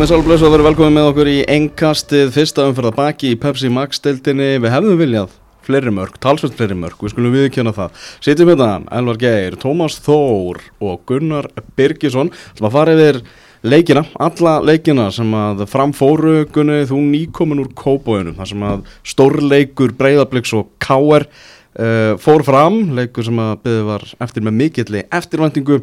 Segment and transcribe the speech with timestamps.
[0.00, 4.00] Komið sálblöðs og verið velkomið með okkur í engkastið fyrsta umferða baki í Pepsi Max
[4.00, 4.54] deildinni.
[4.56, 5.32] Við hefðum viljað
[5.66, 7.98] fleiri mörg, talsvöld fleiri mörg, við skulum viðkjöna það.
[8.24, 13.18] Sýttum við það, Elvar Geir, Tómas Þór og Gunnar Birgisson sem að fara yfir
[13.60, 19.92] leikina, alla leikina sem að framfóru Gunni þú nýkomin úr kópóinu, þar sem að stórleikur
[19.98, 25.82] Breiðabliks og Káer uh, fór fram, leikur sem að byggði var eftir með mikilli eftirvæntingu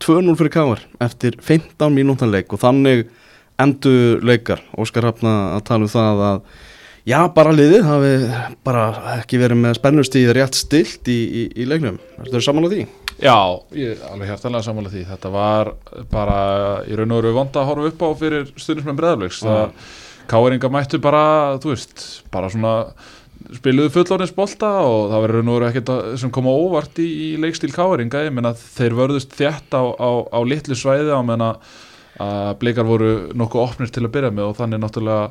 [0.00, 3.04] 2-0 fyrir Káar eftir 15 mínútan leik og þannig
[3.62, 6.38] endur leikar Óskar Hafna að tala um það að
[7.10, 8.12] já, bara liðið hafi
[8.66, 8.84] bara
[9.18, 11.98] ekki verið með spennustíð rétt stilt í, í, í leiknum.
[12.20, 12.86] Þetta er saman á því?
[13.22, 13.38] Já,
[13.78, 15.04] ég er alveg hjartalega saman á því.
[15.12, 15.74] Þetta var
[16.10, 16.38] bara
[16.88, 19.92] í raun og veru vond að horfa upp á fyrir stundismenn breðafleiks það
[20.24, 21.24] Káeringa mættu bara,
[21.60, 22.02] þú veist,
[22.32, 22.74] bara svona
[23.58, 28.24] spiluðu fullorins bolta og það verður nú ekkert sem koma óvart í, í leikstíl káeringa,
[28.24, 31.50] ég menna þeir vörðust þjætt á, á, á litlu svæði á menna
[32.22, 35.30] að bleikar voru nokkuð opnir til að byrja með og þannig náttúrulega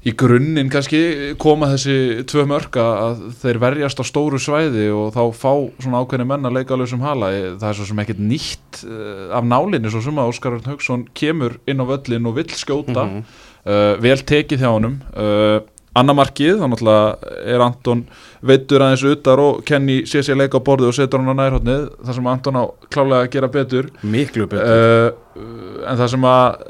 [0.00, 1.00] í grunninn kannski
[1.40, 6.26] koma þessi tvö mörga að þeir verjast á stóru svæði og þá fá svona ákveðni
[6.30, 7.28] menn að leika alveg sem hala,
[7.60, 11.04] það er svo sem ekkert nýtt uh, af nálinni svo sem að Óskar Örn Haugsson
[11.12, 13.04] kemur inn á völlin og vill skjóta.
[13.04, 13.36] Mm -hmm.
[13.68, 14.96] uh, vel tekið hjá honum.
[15.12, 15.60] Uh,
[15.98, 18.02] annamarkið, þannig að er Anton
[18.46, 21.88] veitur aðeins utar og Kenny sé sér leika á borðu og setur hann á nærhóttnið
[22.06, 23.90] þar sem Anton á klálega að gera betur.
[24.06, 24.70] Miklu betur.
[24.70, 26.64] Uh, en það sem að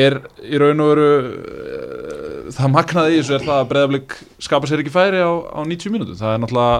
[0.00, 4.70] er í raun og veru uh, það magnaði í þessu er það að Breðablík skapa
[4.70, 6.76] sér ekki færi á, á 90 mínútu það er náttúrulega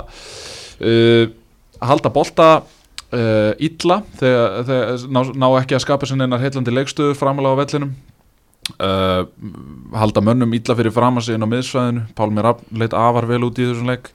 [0.81, 1.33] uh,
[1.81, 2.53] að halda bolta
[3.11, 7.97] illa þegar, þegar ná, ná ekki að skapa sér einar heillandi leikstöðu framalega á vellinum
[8.77, 9.25] Uh,
[9.99, 12.03] halda mönnum ítla fyrir fram að sig inn á miðsvæðinu.
[12.17, 14.11] Pálmi Rapp leitt afar vel út í þessum leik.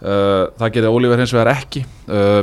[0.00, 1.84] Uh, það getið Ólífer hins vegar ekki.
[2.10, 2.42] Uh,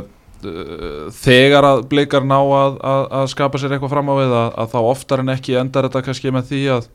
[1.18, 4.74] þegar að bleikar ná að, að, að skapa sér eitthvað fram á við að, að
[4.74, 6.90] þá oftar en ekki endar þetta kannski með því að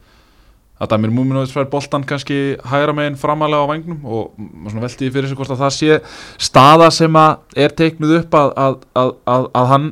[0.83, 5.37] að Damir Múminovits fær boltan kannski hægra meginn framalega á vagnum og velti fyrir sig
[5.37, 5.99] hvort að það sé
[6.41, 9.91] staða sem að er teiknuð upp að hann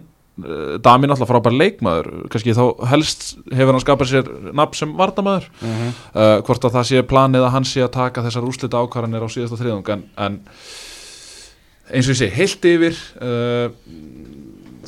[0.83, 5.67] Dami náttúrulega frábær leikmaður kannski þá helst hefur hann skapað sér nafn sem vardamæður uh
[5.67, 5.91] -huh.
[6.13, 9.29] uh, hvort að það sé planið að hann sé að taka þessar úslita ákvarðanir á
[9.29, 10.39] síðasta þriðung en, en
[11.91, 13.69] eins og ég sé heilt yfir uh,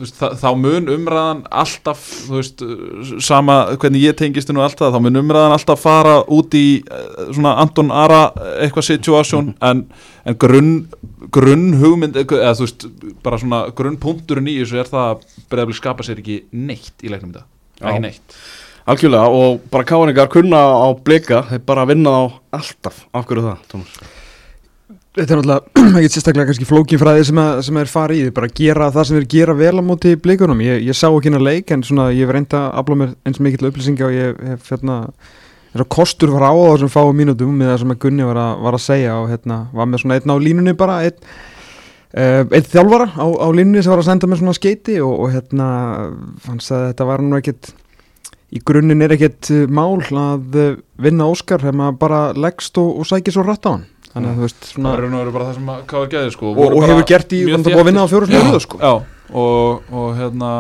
[0.04, 2.64] veist, þá, mun umræðan alltaf veist,
[3.24, 7.30] sama hvernig ég tengist og allt það, þá mun umræðan alltaf fara út í eh,
[7.34, 8.26] svona Anton Ara
[8.64, 9.70] eitthvað situásjón -huh.
[9.70, 9.86] en,
[10.26, 10.74] en grunn
[11.34, 12.88] grunn hugmynd eða þú veist,
[13.24, 17.12] bara svona grunn punkturinn í þessu er það að Breiðablik skapa sér ekki neitt í
[17.12, 17.48] leiknum þetta
[17.82, 18.38] ekki neitt
[18.84, 23.64] Algjörlega og bara káningar kunna á blika þeir bara vinna á alltaf af hverju það,
[23.72, 24.22] Tómas?
[25.14, 29.08] Þetta er náttúrulega ekki sérstaklega kannski flókinfræði sem, sem er farið í, bara gera það
[29.10, 32.08] sem er gera vel á móti blikunum, ég, ég sá ekki hérna leik en svona
[32.10, 34.98] ég hef reynda að afla mér eins mikill upplýsinga og ég hef hérna
[35.70, 38.64] eins og kostur var á þessum fáu mínutum með það sem að Gunni var að,
[38.66, 41.34] var að segja og hérna var með svona einn á línunni bara einn
[42.14, 45.32] Uh, eitt þjálfara á, á línni sem var að senda mér svona skeiti og, og
[45.34, 45.70] hérna
[46.46, 47.72] fannst að þetta var nú ekkert
[48.54, 53.00] í grunninn er ekkert uh, mál að uh, vinna Óskar þegar maður bara leggst og,
[53.02, 55.58] og sækir svo rætt á hann þannig að þú veist svona það eru bara það
[55.58, 56.54] sem Káður geði sko.
[56.54, 58.82] Og, og hefur gert í, þannig að það búið að vinna á fjóru sko.
[58.84, 58.94] Já,
[59.44, 60.52] og, og hérna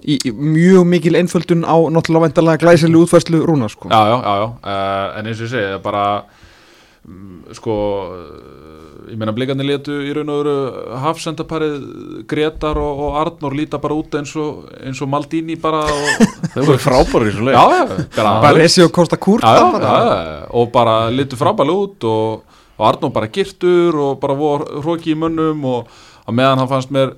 [0.00, 3.90] í, í mjög mikil einföldun á náttúrulega vendalega glæsileg útfærslu rúna sko.
[3.90, 4.78] Já, já, já, já,
[5.18, 6.04] en eins og ég segi bara
[7.04, 7.76] mm, sko
[9.10, 10.54] ég meina blikarnir letu í raun og veru
[11.02, 11.76] hafsendaparið
[12.30, 15.82] Gretar og, og Arnór líta bara út eins og, eins og Maldini bara
[16.54, 18.06] þau voru frábæri í svo leik.
[18.16, 19.56] Bara Resi og Kosta Kúrta
[20.54, 22.46] og bara litu frábæri út og,
[22.80, 25.92] og Arnór bara girtur og bara voru hróki í munnum og
[26.24, 27.14] að meðan hann fannst mér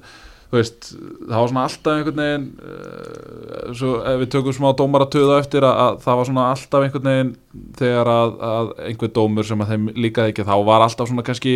[0.53, 5.15] Veist, það var svona alltaf einhvern veginn uh, svo ef við tökum smá dómar að
[5.15, 7.31] töða eftir að, að það var svona alltaf einhvern veginn
[7.79, 11.55] þegar að, að einhver dómur sem að þeim líkaði ekki þá var alltaf svona kannski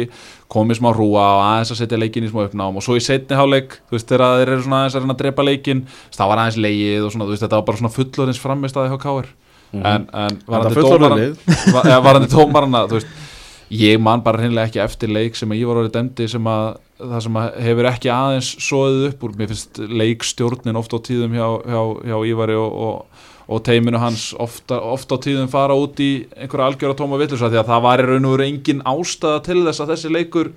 [0.55, 2.81] komið smá rúa og aðeins að setja leikin í smá uppnám.
[2.81, 5.23] Og svo í setni háleik, þú veist, þegar þeir eru svona aðeins að reyna að
[5.27, 5.87] drepa leikin,
[6.17, 8.87] það var aðeins leið og svona, þú veist, þetta var bara svona fullorins framist að
[8.87, 9.35] það hjá káir
[9.73, 9.87] -hmm.
[9.93, 13.26] en, en varandi dómarana, þú veist
[13.73, 17.23] ég man bara hreinlega ekki eftir leik sem ég var orðið demdi sem að það
[17.27, 21.49] sem að hefur ekki aðeins soðið upp úr, mér finnst leikstjórnin ofta á tíðum hjá,
[21.67, 26.11] hjá, hjá Ívari og, og, og teiminu hans ofta, ofta á tíðum fara út í
[26.39, 29.45] einhverja algjör að tóma vittlursa því að það var í raun og veru engin ástæða
[29.51, 30.51] til þess að þessi leikur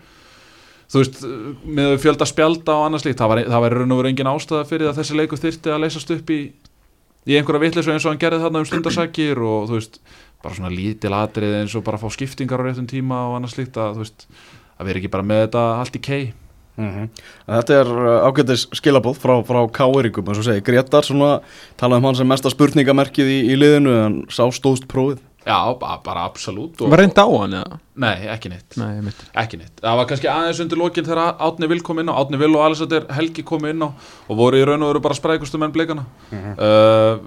[0.89, 1.19] þú veist,
[1.67, 4.31] með fjölda spjálta og annars líkt, það var, það var í raun og veru engin
[4.31, 6.39] ástæða fyrir að þessi leikur þyrti að leysast upp í,
[7.27, 10.00] í einhverja vittlursa eins og hann gerði þarna um stundarsakir og þú veist,
[10.44, 13.80] bara svona lítil atrið eins og bara fá skiptingar á réttum tíma og annars líkt
[13.80, 14.27] að veist
[14.80, 16.24] að vera ekki bara með þetta allt í kei
[16.80, 17.09] Mm
[17.50, 21.39] Þetta er uh, ágættis skilabóð frá, frá K-eringum, eins og segi, Gretar svona
[21.80, 25.19] talaði um hann sem mesta spurningamerkið í, í liðinu en sá stóðst prófið.
[25.49, 27.77] Já, ba- bara absolutt og, Var reynd á hann eða?
[27.99, 28.75] Nei, ekki neitt.
[28.77, 29.01] Nei,
[29.41, 32.37] Ekki neitt, það var kannski aðeins undir lokin þegar Átni Vil kom inn á, Átni
[32.39, 35.57] Vil og Alexander Helgi kom inn á og voru í raun og veru bara sprækustu
[35.59, 36.05] menn blikana.
[36.31, 37.17] Uh,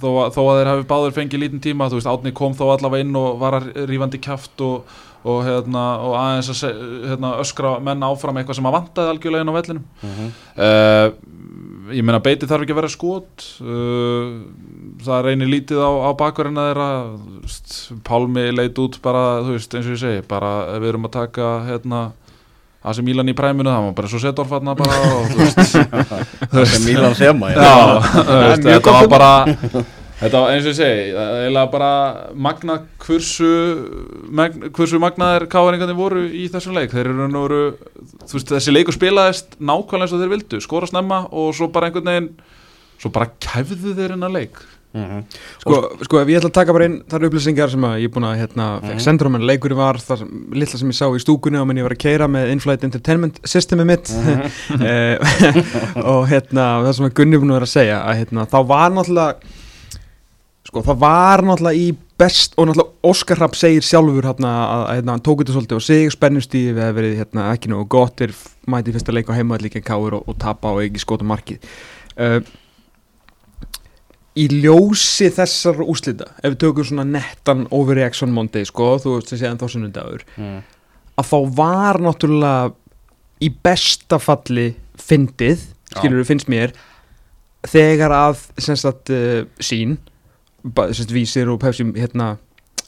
[0.00, 2.66] þó, að- þó að þeir hafi báður fengið lítinn tíma, þú veist, Átni kom þó
[2.74, 4.84] allavega inn og var að rífandi kjaft og,
[5.24, 9.52] og, hérna, og aðeins að hérna, öskra menn áfram eitthvað sem að vantaði algjörlega inn
[9.52, 9.84] á vellinum.
[10.56, 11.08] Uh,
[11.94, 13.44] ég meina beiti þarf ekki að vera skot.
[13.60, 14.46] Uh,
[15.04, 16.88] það reynir lítið á, á bakverðina þeirra.
[17.18, 17.76] Þú veist,
[18.06, 22.02] Pálmi leit út bara veist eins og ég segi bara við erum að taka hérna
[22.80, 26.60] AC Milan í præminu það var bara svo Setorf þarna bara og Það
[28.48, 28.94] veist, mjög þetta gott.
[28.96, 29.32] var bara
[30.20, 31.92] Þetta var eins og ég segi, það er eiginlega bara
[32.46, 33.52] magna hversu,
[34.40, 36.92] magn, hversu magnaðir káðaringarnir voru í þessum leik.
[36.92, 37.60] Þeir eru nú voru,
[38.26, 41.88] þú veist, þessi leikur spilaðist nákvæmlega eins og þeir vildu, skora snemma og svo bara
[41.88, 42.28] einhvern veginn,
[43.00, 44.60] svo bara kæfðu þeir hennar leik.
[44.90, 45.20] Mhm.
[45.62, 48.14] Sko, sko, ef ég ætla að taka bara inn þar upplýsingar sem að ég er
[48.16, 51.06] búin að hérna, fekk sendur á menn leikurinn var það sem, litla sem ég sá
[51.14, 54.10] í stúkunni á menn ég var að keira með Inflight Entertainment systemi mitt
[54.90, 55.14] Eh,
[56.10, 58.90] og hérna það sem að Gunni búin að vera að segja að hérna, þá var
[58.96, 59.54] náttúrulega
[60.70, 61.90] sko, það var náttúrulega í
[62.20, 65.84] best og náttúrulega Óskar Rapp segir sjálfur hérna, að, hérna, hann tók þetta svolítið og
[65.86, 68.34] sig spennustíði við að verið hérna, ekki nú gott er
[68.70, 71.64] mæti í fyrsta leik á heimaðið líka káur og, og tapa og ekki skota markið
[72.20, 72.38] uh,
[74.38, 79.40] í ljósi þessar úslita ef við tökum svona nettan overreaction Monday sko, þú veist að
[79.40, 80.60] segja en þá sunnundagur Mm.
[81.20, 82.70] að þá var náttúrulega
[83.40, 84.68] í besta falli
[85.00, 85.64] fyndið,
[85.96, 86.72] skilur finnst mér
[87.66, 90.10] þegar að að uh, sín ba-
[90.62, 92.34] semst vísir og pefsi hérna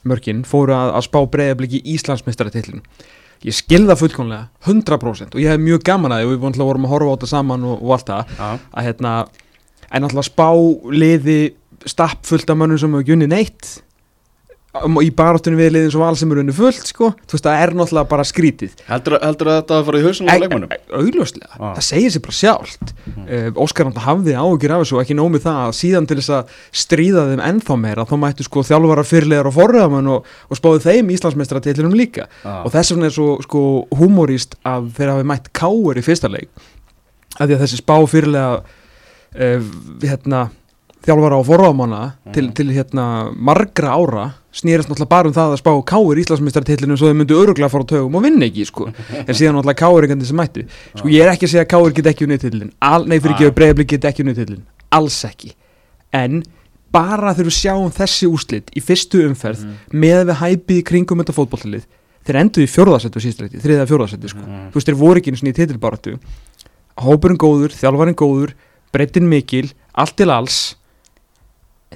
[0.07, 2.83] mörkin fóru að, að spá breyðabliki Íslandsmeistaratillin
[3.43, 6.93] ég skilða fullkomlega 100% og ég hef mjög gaman að því og við vorum að
[6.93, 8.49] horfa á þetta saman og, og allt það Já.
[8.71, 9.13] að hérna
[9.93, 10.49] en náttúrulega spá
[10.93, 11.39] liði
[11.89, 13.73] stapp fullt af mönnum sem hefur unni neitt
[14.81, 17.61] um, í baráttunum við liðin sem val sem eru unni fullt sko, þú veist það
[17.63, 18.73] er náttúrulega bara skrítið.
[18.87, 20.73] Heldur, heldur að þetta að fara í hausunum á leikmannum?
[20.99, 21.73] augljóslega, Ah.
[21.77, 22.93] það segir sér bara sjálft.
[23.05, 26.33] Uh, Óskar náttúrulega hafði áhugir af þessu og ekki nómið það að síðan til þess
[26.39, 30.83] að stríða þeim ennþá meira, þá mættu sko þjálfara fyrirlegar og forræðamann og, og spáðu
[30.87, 32.27] þeim Íslandsmeistratillinum líka.
[32.43, 32.63] Já.
[32.65, 33.61] og þess vegna er svo sko
[33.99, 36.49] humorist að þeir hafi mætt káur í fyrsta leik.
[37.39, 38.63] Að því að þessi spá fyrirlega
[39.37, 39.71] uh,
[40.03, 40.49] hérna
[41.03, 42.01] þjálfara og forráðmanna
[42.35, 43.05] til, til hérna
[43.35, 47.67] margra ára snýrast náttúrulega bara um það að spá káir Íslandsmeistartillinu svo þau myndu öruglega
[47.67, 48.89] að fara á tögum og vinna ekki sko.
[48.93, 50.65] en síðan náttúrulega káir ekkert sem mættu.
[50.93, 52.71] Sko ég er ekki að segja að káir get ekki unnið tillin
[53.09, 54.63] nei fyrir ekki að breyðablik get ekki unnið tillin
[54.93, 55.55] alls ekki.
[56.13, 56.43] En
[56.93, 61.87] bara þegar við sjáum þessi úslit í fyrstu umferð með við hæpið kringum þetta fótbolltalið
[62.23, 64.43] þeir endur í fjórðasettu síðstrætti, þriða fjórðasettu sko.
[64.43, 66.13] þú veist þeir voru ekki einu sinni í titilbaratu
[67.03, 68.53] hópurinn góður, þjálfarinn góður
[68.93, 69.65] breytin mikil,
[69.97, 70.59] allt til alls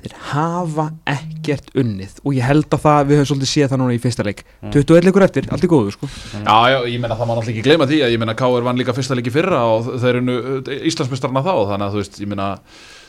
[0.03, 3.95] þeir hafa ekkert unnið og ég held að það við höfum svolítið séð það núna
[3.95, 7.29] í fyrsta leik 21 leikur eftir, allt er góður sko Já, já, ég meina það
[7.29, 8.67] má náttúrulega ekki gleyma því að ég meina K.R.
[8.67, 10.37] vann líka fyrsta leiki fyrra og þeir eru
[10.91, 12.49] Íslandsmestarna þá þannig að þú veist, ég meina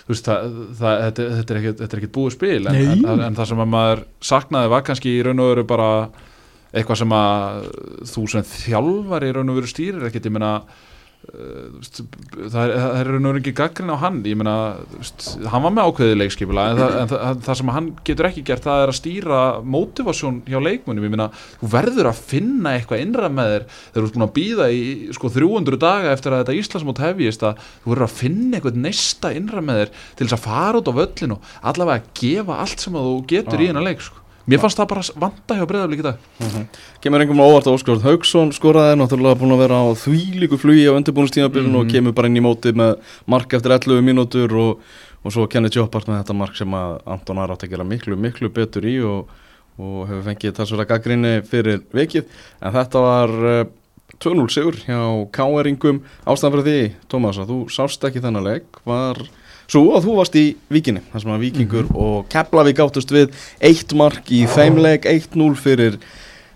[0.09, 3.25] þú veist, það, það, þetta, þetta, er ekkert, þetta er ekkert búið spil en, en,
[3.28, 5.88] en það sem að maður saknaði var kannski í raun og veru bara
[6.73, 7.66] eitthvað sem að
[8.09, 10.87] þú sem þjálfar í raun og veru stýrir ekkert, ég uh, veist,
[11.28, 14.54] það er, það er raun og veru ekki gaggrin á hann, ég meina
[15.52, 18.64] hann var með ákveðið leikskipula en, það, en það, það sem hann getur ekki gert
[18.64, 19.40] það er að stýra
[19.75, 21.28] mótivasjón hjá leikmunum ég meina,
[21.60, 24.87] þú verður að finna eitthvað innra með þér þegar þú ert búin að býða í
[25.18, 29.34] sko 300 daga eftir að þetta Íslandsmót hefjist að þú verður að finna eitthvað neista
[29.34, 32.87] innra með þér til þess að fara út á völlin og allavega að gefa allt
[32.87, 34.25] sem að þú getur í hennar leik sko.
[34.49, 36.23] Mér fannst það bara vanda hjá breyðaflik í dag.
[37.05, 40.87] Kemur einhverjum á óvart að Óskar Haugsson skoraði náttúrulega búin að vera á þvílíku flugi
[40.88, 42.97] á undirbúinustíðabilinu og kemur bara inn í móti með
[43.28, 44.87] mark eftir 11 mínútur og,
[45.23, 48.50] og svo kennið Jópart með þetta mark sem að Anton Arátt að gera miklu, miklu
[48.55, 49.28] betur í og,
[49.78, 52.31] og hefur fengið talsverða gaggrinni fyrir vikið.
[52.64, 53.61] En þetta var uh,
[54.19, 55.00] 2-0 sigur hjá
[55.35, 56.81] K-eringum ástæðan fyrir því,
[57.12, 59.21] Tómas, að þú sást ekki þennan leik var
[59.68, 63.92] svo að þú varst í Víkinni, þar sem að Víkingur og Keflavík áttust við eitt
[63.98, 66.00] mark í þeim leik, 1-0 fyrir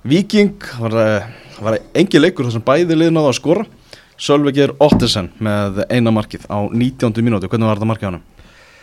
[0.09, 1.31] Víking það var,
[1.63, 3.69] var engi leikur þar sem bæði það að skora
[4.23, 7.25] Sölvi Geir Ottesen með eina markið á 19.
[7.25, 8.21] mínúti, hvernig var þetta markið á hann?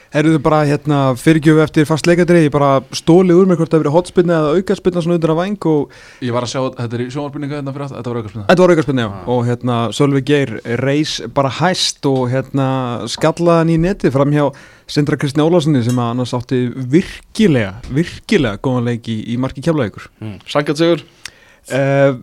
[0.09, 3.93] Herruðu bara hérna fyrirgjöfu eftir fast leikadrið, ég bara stóli úr mér hvort það verið
[3.93, 5.93] hotspinna eða aukarspinna svona undir að væng og
[6.25, 8.63] ég var að sjá, þetta er í sjónvarpinninga hérna fyrir aftur, þetta var aukarspinna Þetta
[8.65, 12.69] var aukarspinna, já, og hérna Sölvi Geir reis bara hæst og hérna
[13.13, 14.47] skallaði hann í neti fram hjá
[14.89, 16.63] Sindra Kristni Ólásinni sem að annars átti
[16.95, 20.39] virkilega, virkilega góðan leik í, í marki kjaflaðíkur Mm.
[20.49, 21.05] Sangat sigur?
[21.69, 22.17] uh,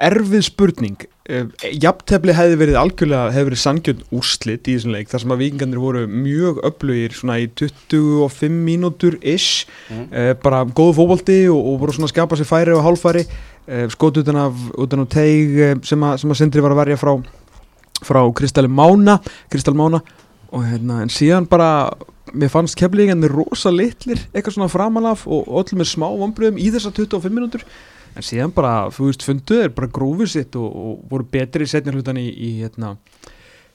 [0.00, 0.96] erfið spurning.
[1.30, 1.44] Uh,
[1.78, 5.82] jafntefli hefði verið algjörlega hefði verið sangjönd úrslit í þessum leik þar sem að vikingarnir
[5.82, 10.06] voru mjög öflugir svona í 25 mínútur ish, Mhm.
[10.10, 13.86] uh, bara góðu fótbolti og, og voru svona að skapa sér færi og hálfæri uh,
[13.92, 15.54] skot utan af, utan af teig
[15.86, 17.14] sem, að, sem að Sindri var að verja frá
[18.00, 19.18] frá Kristali Mána
[19.52, 20.00] Kristal Mána.
[20.50, 21.92] Og hérna en síðan bara
[22.34, 26.94] mér fannst keflingarnir rosa litlir eitthvað svona framanaf og öllum með smá vombriðum í þessar
[26.96, 27.62] 25 mínútur
[28.16, 31.70] en síðan bara, þú veist, funduð er bara grófið sitt og, og voru betri í
[31.70, 32.96] setni hlutan í, í hérna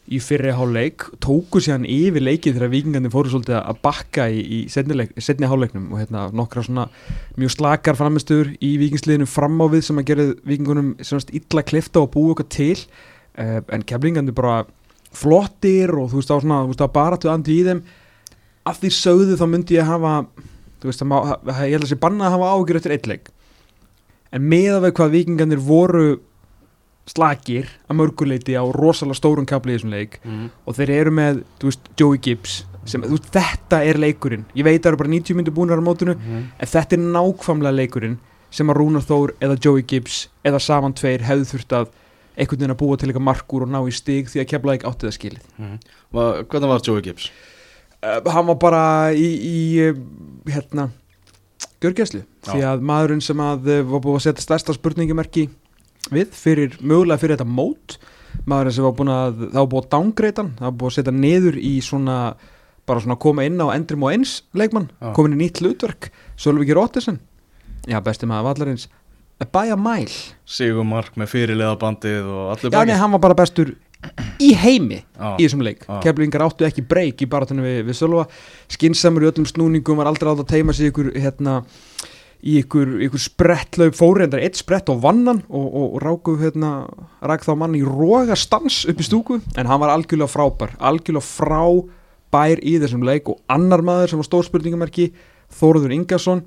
[0.05, 4.59] í fyrri háleik, tóku síðan yfir leikið þegar vikingarnir fóru svolítið að bakka í, í
[4.69, 6.85] setni, leik, setni háleiknum og hérna nokkra svona
[7.39, 12.03] mjög slakar framistur í vikingsliðinu fram á við sem að gera vikingunum semast illa klifta
[12.03, 12.77] og búa okkar til.
[13.35, 14.61] Uh, en keflingarnir bara
[15.15, 17.81] flottir og þú veist á svona, þú veist á baratu andi í þeim.
[18.69, 20.19] Að því sögðu þá myndi ég hafa
[20.83, 23.31] þú veist, að ég held að sé banna að hafa ágjur eftir eitt leik
[24.35, 26.07] en með að við hvað vikingarnir voru
[27.05, 30.49] slakir að mörguleiti á rosalega stórum kapli í þessum leik Mhm.
[30.65, 34.63] og þeir eru með, þú veist, Joey Gibbs sem, þú veist, þetta er leikurinn ég
[34.65, 36.43] veit að það eru bara 90 myndir búinar á mótunu Mhm.
[36.59, 38.17] en þetta er nákvæmlega leikurinn
[38.51, 41.87] sem að Rúnar Þór eða Joey Gibbs eða saman tveir hefðu þurft að
[42.37, 44.87] einhvern veginn að búa til eitthvað markur og ná í stig því að kemla ekki
[44.89, 45.79] átti það skilið.
[46.11, 47.29] Va- Hvernig var Joey Gibbs?
[48.03, 49.95] uh, hann var bara í, í uh,
[50.51, 50.89] hérna
[51.85, 55.47] görgæslu, því að maðurinn sem að uh, var búið að setja stærsta spurningamerki
[56.13, 57.97] við fyrir, mögulega fyrir þetta mót
[58.45, 61.61] maðurinn sem var búin að var búið að downgreita hann, var búið að setja niður
[61.61, 62.17] í svona,
[62.85, 67.21] bara svona koma inn á endrim og eins leikmann, komin í nýtt hlutverk Sölviki Róttesen
[67.89, 68.87] já, besti maður vallarins.
[69.51, 70.13] By a mile.
[70.47, 73.73] Sigur Mark með fyrirlega bandið og allir já, nei, hann var bara bestur
[74.43, 75.35] í heimi Já.
[75.37, 75.85] í þessum leik.
[75.87, 75.99] Já.
[76.03, 78.25] Keflingar áttu ekki breyk í baratunum við, við Sölva.
[78.71, 81.61] Skinsamur í öllum snúningum var aldrei átt að teima sig ykkur hérna
[82.45, 86.73] í ykkur, ykkur sprettlaug fórendar eitt sprett og vannan og, og, og ráku hérna,
[87.25, 89.39] rak þá mann í róga stans upp í stúku.
[89.57, 93.31] En hann var algjörlega frábær algjörlega frábær í þessum leik.
[93.31, 95.09] Og annar maður sem var stórspurningamerki
[95.55, 96.43] Þóruður Ingarsson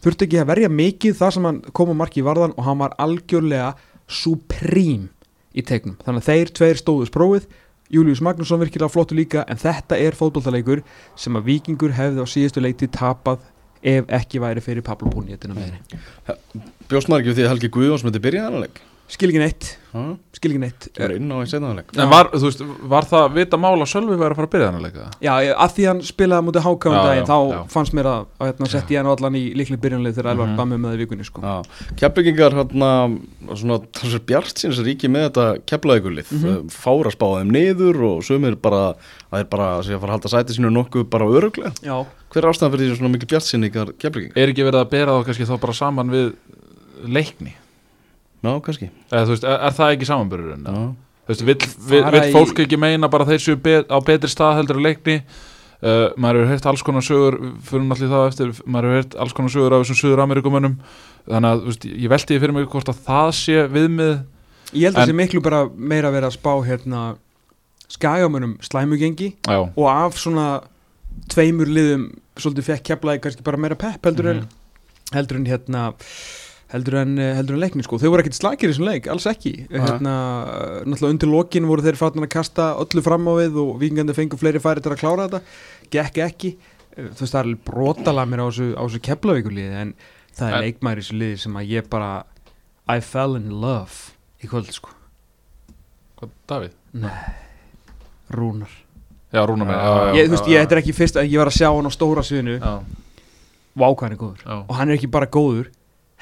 [0.00, 2.80] þurfti ekki að verja mikið það sem hann kom á marki í varðan og hann
[2.80, 3.74] var algjörlega
[4.10, 5.10] supreme
[5.54, 5.98] í tegnum.
[6.04, 7.48] Þannig að þeir tveir stóðus prófið
[7.90, 10.84] Július Magnússon virkilega flottu líka en þetta er fótboltaleikur
[11.18, 13.42] sem að vikingur hefði á síðustu leiti tapað
[13.82, 15.10] ef ekki væri fyrir Pablo
[17.10, 18.80] maður ekki við því að Helgi Guðjóns myndi byrja leik?
[19.10, 20.02] Skil ekki neitt, Ha?
[20.36, 22.60] skil ekki neitt Það var inn á í setnaðan leik En var, þú veist,
[22.92, 25.06] var það vita mála Sölvi væri að fara að byrja þannig leika?
[25.26, 27.58] já, að því hann spilaði mútið daginn já, þá já.
[27.72, 30.54] fannst mér að, að hérna, sett ég hann allan í líkli byrjanlið þegar Elvar mm
[30.54, 30.70] -hmm.
[30.76, 31.38] með það í vikunni sko.
[31.98, 32.90] Keflingingar hérna
[33.58, 36.38] svona þessar bjart síns ríki með þetta keflaðegulið mm.
[36.44, 36.70] -hmm.
[36.70, 38.94] fára spáðum niður og sumir bara
[39.26, 42.50] það er bara að fara að halda sæti sínu nokkuð bara öruglega já, hver er
[42.50, 43.90] ástæðan fyrir því svona mikil bjart síningar
[48.42, 48.90] verið þá kannski.
[49.10, 50.08] Eða, veist, er, er það ekki
[51.46, 51.56] vill,
[51.90, 54.80] vill, Fara vill í- fólk ekki meina bara þeir séu be á betri stað heldur
[54.80, 55.18] að leikni?
[55.80, 59.32] Uh, maður hefur heyrt alls konar sögur fyrir náttúrulega það eftir, maður hefur heyrt alls
[59.32, 60.74] konar sögur af þessum söður Amerikumönnum
[61.30, 64.12] þannig að veist, ég velti því fyrir mig hvort að það sé viðmið.
[64.76, 67.00] Ég held að En- sé miklu bara meira að vera að spá hérna
[67.90, 70.60] skagamönum slæmugengi Já, og af svona
[71.32, 72.04] tveimur liðum
[72.38, 74.48] svolítið fekk keflaði kannski bara meira pepp heldur en Mhm.
[75.16, 75.86] heldur en hérna
[76.72, 77.98] heldur en, eh, heldur en leikni sko.
[77.98, 79.54] Þau voru ekkert slakir í þessum leik, alls ekki.
[79.70, 80.14] Hérna,
[80.86, 84.38] náttúrulega undir lokin voru þeir fattin að kasta öllu fram á við og vikingandi fengu
[84.38, 85.42] fleiri færi til að klára þetta.
[85.90, 86.56] Gekk ekki,
[86.98, 89.94] Eh, þú veist það er brotala mér á þessu, keflavíkuliði en
[90.34, 92.24] það er leikmæri í þessu liði sem að ég bara
[92.90, 94.10] I fell in love
[94.42, 94.90] í kvöld sko.
[96.18, 96.72] Hvað, Davíð?
[96.98, 97.12] Nei,
[98.34, 98.72] Rúnar.
[99.30, 101.46] Já, Rúna með Já, ég, þú veist, ég, þetta er ekki fyrst að ég var
[101.52, 102.56] að sjá hann á stóra sviðinu.
[102.58, 102.72] Já,
[103.78, 104.42] Vá hvað hann er góður.
[104.42, 105.70] Já, Og hann er ekki bara góður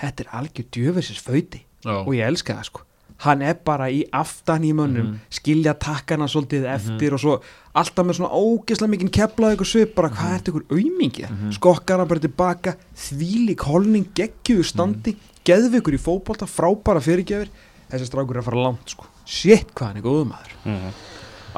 [0.00, 1.64] Þetta er algjör djöfisins fauti.
[1.84, 1.94] Já.
[2.06, 2.80] Og ég elska það sko.
[3.24, 5.18] Hann er bara í aftan í mönnum Mhm.
[5.30, 7.40] Skilja takkana svolítið eftir Og svo
[7.74, 11.50] alltaf með svona ógeðslega mikinn Keflaði ykkur svip Bara hvað er þetta ykkur aumingi Mhm.
[11.58, 17.48] Skokkar hann bara tilbaka Þvílík holning geggjuðu standi Geðvikur í fótbolta Frábara fyrirgefir.
[17.90, 19.04] Þessi strákur er að fara langt sko.
[19.26, 20.52] Shit hvað hann er góður maður.
[20.64, 20.92] Mhm.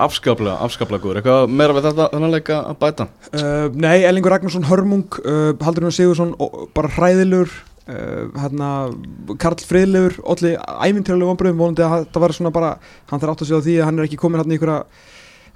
[0.01, 1.19] Afskaplega, afskaplega góður.
[1.21, 3.09] Eitthvað meira við þetta þennan leik að bæta?
[3.35, 7.51] Uh, nei, Ellingur Ragnarsson Hörmung, uh, Haldurinn Sigursson ó- bara hræðilegur
[7.91, 8.69] uh, hérna,
[9.43, 12.71] Karl Friðlegur allir æmintýralegu vonbröðum vonandi að það var svona bara,
[13.11, 14.97] hann þarf átt að segja því að hann er ekki komin hann í einhverja uh,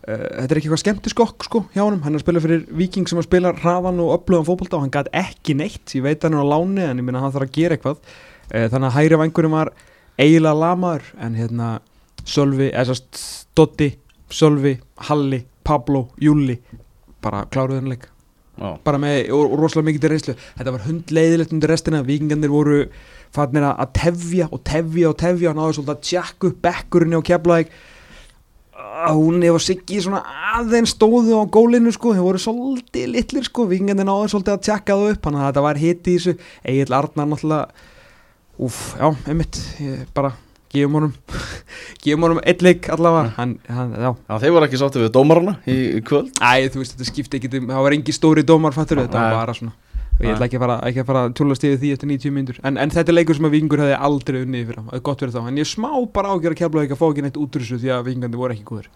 [0.04, 3.22] þetta er ekki eitthvað skemmtiskokk sko hjá honum, hann er að spila fyrir Viking sem
[3.22, 6.44] að spila hraðan og upplöðan fótbolta og hann gæti ekki neitt, ég veit hann er
[6.44, 8.00] á láni en ég minna hann þarf að gera eitthvað.
[8.50, 9.74] Uh, þannig að hægri vangurinn var
[10.20, 11.74] eiginlega lamaður en hérna
[12.24, 13.90] Sölvi, eða sérst Dotti,
[14.32, 14.78] Sölvi,
[15.10, 16.56] Halli, Pablo, Júli
[17.24, 18.08] bara kláruðu þennan leik
[18.54, 20.34] Já, bara með rosalega mikið til reynslu.
[20.58, 22.04] Þetta var hundleiðilegt undir restina.
[22.06, 22.84] Vikingarnir voru
[23.34, 27.26] fannir að, tefja og tefja og tefja og náðu svolítið að tjakka upp bekkurinn á
[27.26, 27.74] keflaðik
[29.04, 30.20] að hún hefur Siggi svona
[30.54, 34.98] aðeins stóðu á gólinu sko, þeir voru svolítið litlir sko, vikingandi náðu svolítið að tjakka
[35.00, 36.36] það upp, þannig að þetta var hitt í þessu.
[36.72, 37.90] Egil Arnar náttúrulega
[38.64, 39.60] úf, já, einmitt,
[40.14, 40.32] bara
[40.74, 41.14] gefum honum
[42.04, 43.32] gefum honum eitt leik allavega.
[43.38, 44.10] Hann, hann, já.
[44.42, 46.34] Þeir voru ekki sáttið við dómarana í, kvöld.
[46.42, 49.30] Æ, þú veist, þetta skipti ekki, það var engi stóri dómar fattur, þetta Nei.
[49.30, 49.74] var bara svona
[50.14, 52.60] og ég ætla ekki að fara, ekki að fara tjúlast yfir því eftir 90 myndur
[52.62, 55.24] en, en þetta er leikur sem að vikingur hefði aldrei unnið fyrir það er gott
[55.24, 57.58] verið þá, en ég smá bara ágjör að kefla ekki að fá ekki neitt út
[57.58, 58.90] úr þessu því að vikingandi voru ekki góður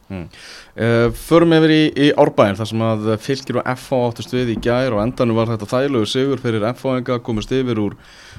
[0.79, 4.57] Uh, förum yfir í, í Árbæðin þar sem að fylgir og FH áttust við í
[4.63, 7.97] gær og endanum var þetta þægilegu sigur fyrir FH-enga komist yfir úr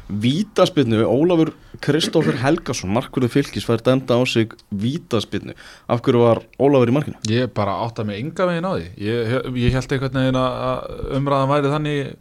[0.10, 1.52] vítaspinnu Ólafur
[1.84, 5.54] Kristófur Helgason markverðu fylgis fær denda á sig vítaspinnu
[5.88, 7.20] af hverju var Ólafur í markinu?
[7.30, 8.88] Ég bara átta mig enga veginn á því.
[9.06, 9.36] Ég,
[9.68, 12.14] ég held einhvern veginn að umræðan væri þannig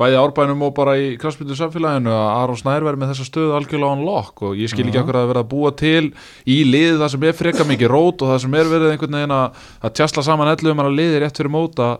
[0.00, 3.94] bæði árbænum og bara í kraftmyndu samfélaginu að Aron Snær verði með þessa stöðu algjörlega
[3.94, 6.08] án lokk og ég skil ekki okkur að vera að búa til
[6.50, 9.36] í liði það sem er freka mikið rót og það sem er verið einhvern veginn
[9.38, 11.92] að, að tjastla saman ellu um að liði rétt fyrir móta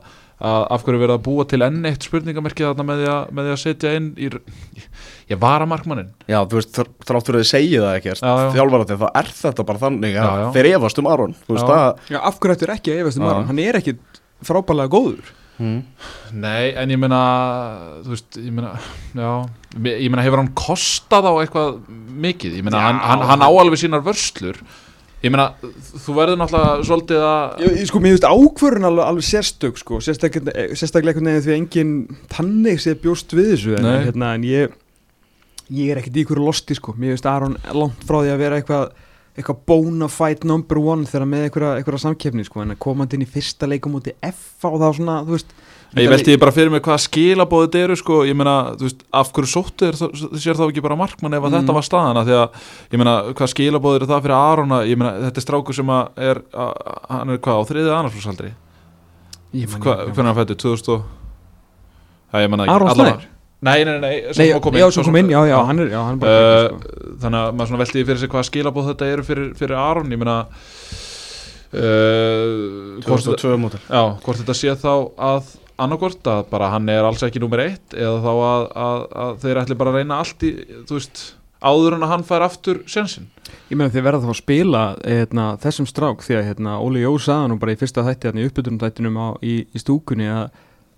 [0.44, 3.46] að af hverju verið að búa til enn eitt spurningamerkið þarna með því að, með
[3.46, 4.30] því að setja inn í,
[5.30, 8.32] ég vara markmannin Já, þú veist, þr- þrátt fyrir að þið segja það ekki Já,
[8.42, 8.48] já.
[8.56, 11.70] þjálfarandi, þá er þetta bara þannig að þeir efast um Aron þú veist Já.
[11.70, 13.28] það Já, af hverju ættur ekki að efast um.
[13.30, 13.94] Aron, hann er ekki
[14.50, 15.80] frábælega góður mm.
[16.44, 17.20] Nei, en ég meina
[18.04, 18.72] þú veist, ég meina
[19.14, 19.28] já,
[19.84, 21.76] ég meina hefur hann kostað á eitthvað
[22.24, 24.58] mikið, ég meina Já, hann, hann, hann á alveg sínar vörslur.
[25.24, 25.46] Ég meina,
[26.04, 30.00] þú verður náttúrulega svolítið að Ég, ég- sko, mér finnst ákvörun alveg, alveg sérstök sko,
[30.04, 31.94] sérstaklega, einhvern veginn því að enginn
[32.28, 34.74] tannig sé bjóst við þessu en, hérna, en ég
[35.72, 38.58] ég er ekkert í ykkur losti sko, mér finnst Aron langt frá því að vera
[38.60, 38.90] eitthvað
[39.34, 43.30] eitthvað bona fight number one þegar með einhverja, samkeppni sko, en að komandi inn í
[43.30, 45.50] fyrsta leikum út í F og þá svona, þú veist
[45.94, 49.02] ég velti því bara fyrir mig hvað skilabóðið þetta eru sko, ég meina, þú veist,
[49.14, 51.56] af hverju sóttu það sér þá ekki bara markmann ef Mm.
[51.58, 52.62] þetta var staðana því að,
[52.94, 56.24] ég meina, hvað skilabóðið eru það fyrir Arona, ég meina, þetta er strákur sem að
[56.30, 56.72] er, að,
[57.10, 58.54] hann er hvað, á þriðið annarsflósaldri
[59.54, 61.04] Ég hvernig hann fættu, 2000 og
[62.34, 63.33] Já, ég meina allavega-?
[63.64, 65.80] Nei, nei, nei, nei, Nei, sem kom inn, já, svo kom inn, já, já, hann
[65.80, 67.18] er, já, hann er bara Uh, uh, sko.
[67.24, 70.12] þannig að maður svona velti því fyrir sig hvað skilabóð þetta eru fyrir, fyrir Aron
[70.12, 70.38] ég meina
[71.74, 74.90] uh, hvort, þetta- 2002 mótil já, hvort þetta sé þá
[75.28, 75.52] að
[75.84, 79.60] annarkvort að bara hann er alls ekki númer eitt eða þá að, að, að þeir
[79.64, 80.52] ætli bara að reyna allt í,
[80.86, 81.22] þú veist
[81.64, 83.30] áður en að hann fær aftur sensin
[83.70, 87.14] Ég meina þið verða þá að spila hérna, þessum strák því að hérna, Óli Jó
[87.22, 90.44] sagði nú bara í fyrsta þætti hérna, í uppbytunum þættinum á, í, í stúkunni að,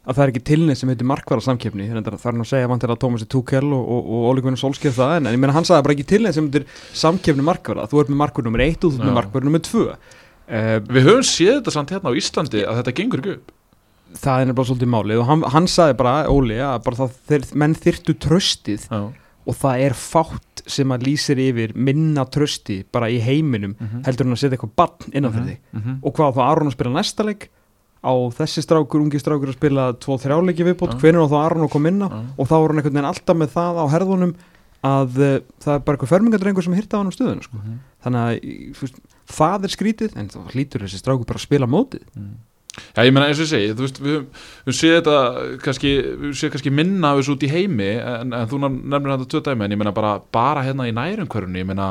[0.06, 2.68] að það er ekki tilnið sem heitir markvara samkeppni að það er nú að segja
[2.70, 5.82] vantilega Tómasi Túkel og, og, og Gunnar Solskjær það en, en ég meina hann sagði
[5.88, 8.94] bara ekki tilnið sem heitir samkeppni markvara þú ert með markvara nummer 1 og þú
[8.94, 9.18] ert með Já.
[9.18, 13.22] markvara nummer 2 uh, við höfum séð þetta samt hérna á Íslandi að þetta gengur
[13.24, 13.52] ekki upp
[14.16, 17.46] það er nefnilega svolítið málið og hann, hann sagði bara Óli að bara það, þeir,
[17.64, 19.00] menn þyrtu tröstið já.
[19.46, 24.06] og það er fátt sem að lýsir yfir minna trösti bara í heiminum Mhm.
[24.06, 25.98] heldur hann að setja eitthvað bann innan fyrir þig Mhm.
[26.02, 27.48] og hvað þá Aron að spila næsta leik
[28.04, 31.00] á þessi strákur, ungi strákur að spila tvo þrjáleiki viðbót, Já.
[31.02, 32.18] hvernig á þá Aron að koma inn á Já.
[32.36, 34.34] og þá var hann einhvern veginn alltaf með það á herðunum
[34.86, 37.56] að uh, það er bara eitthvað fermingadrengur sem hirta á hann um stöðun sko.
[37.62, 37.78] Mhm.
[38.06, 39.00] þannig að veist,
[39.36, 42.04] það er skrítið en þá hlýtur þessi strákur bara að spila mótið
[42.96, 45.16] Já, ég meina eins og ég segi, þú veist, við höfum- séð þetta
[45.64, 49.28] kannski, við séð kannski minna af þessu út í heimi, en, en þú nefnir þetta
[49.32, 51.86] tvö dæmi, en ég meina bara, bara hérna í nærumkörunni, ég meina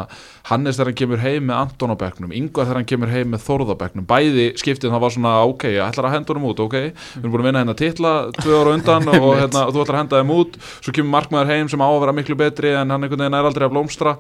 [0.52, 3.46] Hannes þegar hann kemur heim með Anton á bekknum, Ingvar þegar hann kemur heim með
[3.48, 6.62] Þórð á bekknum, bæði skiptið það var svona, ok, ég ætlar að henda honum út,
[6.68, 9.96] ok, við erum búin að vinna hérna titla tvö ára undan og hérna, þú ætlar
[9.98, 12.94] að henda þeim út, svo kemur markmaður heim sem á að vera miklu betri en
[12.94, 14.16] hann einhvern veginn er aldrei að blómstra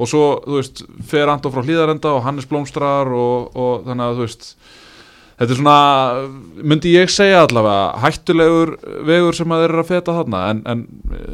[0.00, 4.20] og svo, þú veist, fer Anton frá hlýðarenda og Hannes blómstrar og, og þannig að,
[4.20, 4.46] þú veist,
[5.40, 5.74] Þetta er svona,
[6.68, 8.74] myndi ég segja allavega, hættulegur
[9.08, 10.82] vegur sem að þeir eru að feta þarna, en, en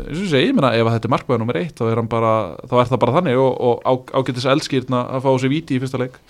[0.04, 2.34] eins og segi, ég meina, ef þetta er markvæður nummer eitt, þá er, bara,
[2.70, 5.80] þá er það bara þannig og, og á, ágætis eldskýrna að fá sér víti í
[5.82, 6.20] fyrsta leik.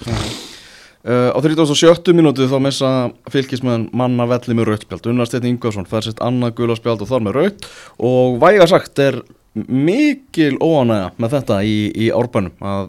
[1.06, 2.16] Uh, á 37.
[2.16, 2.92] minútu þá missa
[3.30, 7.36] fylgismenn manna velli með rautspjald Unnar Steinn Ingvarsson fær sitt annað gulaspjald og þar með
[7.36, 7.68] raut
[8.08, 9.20] og væga sagt er
[9.54, 12.88] mikil óanæga með þetta í, í árbænum að,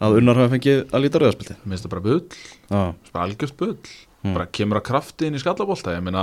[0.00, 2.22] að Unnar hafi fengið að líta rauðaspjaldi Mér finnst það bara bull,
[2.70, 2.80] Já,
[3.12, 3.76] bara algjörst bull,
[4.24, 4.34] Mm.
[4.34, 6.22] bara kemur að krafti inn í skallabólta, ég meina,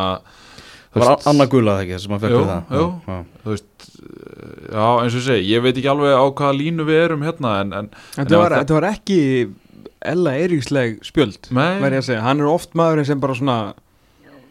[0.91, 2.87] það var annað gulað ekki sem að fekk Jú, við það jú.
[3.07, 3.85] Já, þú veist,
[4.75, 7.53] já, eins og ég segi, ég veit ekki alveg á hvaða línu við erum hérna,
[7.63, 9.19] en, en þetta ef var, það- þetta var ekki
[10.05, 11.79] Ella Eiríksleg spjöld Nei.
[11.81, 13.57] verð ég að segja, hann er oft maðurinn sem bara svona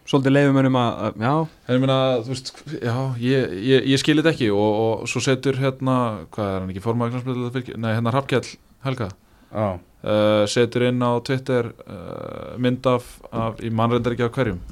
[0.05, 1.35] svolítið leifum önum að, já,
[1.69, 4.73] En ég meina, þú veist, já, ég, ég, ég skil þetta ekki og,
[5.05, 5.99] og svo setur hérna,
[6.35, 8.49] hvað er hann ekki, formaður nei, hérna Hrafkjell
[8.85, 9.09] Helga
[9.55, 14.63] uh, setur inn á Twitter uh, mynd af, af í mannrendar ekki af hverjum.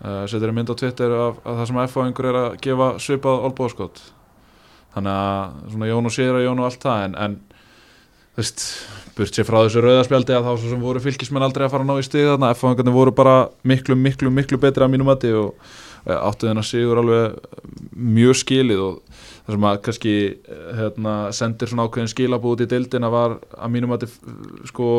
[0.00, 3.46] Uh, setur inn mynd á Twitter af, af það sem F-fáingur er að gefa svipað
[3.50, 4.02] olbóðskot
[4.94, 7.36] þannig að svona Jón og Sýra Jón og allt það en, en
[8.30, 8.64] þú veist,
[9.18, 12.00] burt sér frá þessu rauðaspjaldi að þá sem voru fylgismenn aldrei að fara að ná
[12.00, 15.54] í stig þarna, F-fangarnir voru bara miklu, miklu, miklu betri að mínum mati og
[16.06, 17.36] áttu þennan sigur alveg
[17.92, 19.00] mjög skilið og
[19.44, 23.74] það sem að kannski eh, hérna, sendir svona ákveðin skilabúð út í deildina var að
[23.74, 24.08] mínum mati
[24.70, 24.90] sko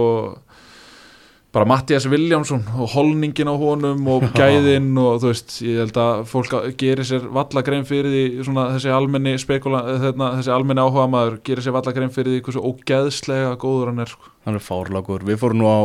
[1.51, 6.21] bara Mattias Viljámsson og holningin á honum og gæðin og þú veist, ég held að
[6.31, 11.09] fólk gerir sér valla grein fyrir því svona þessi almenni spekula, þarna, þessi almenni áhuga
[11.11, 14.31] maður gerir sér valla grein fyrir því hversu ógeðslega góður hann er sko.
[14.47, 15.79] Hann er fárlagur, við fórum nú á,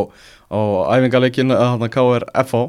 [0.55, 0.59] á
[0.97, 2.63] æfingaleikin að hann KR FH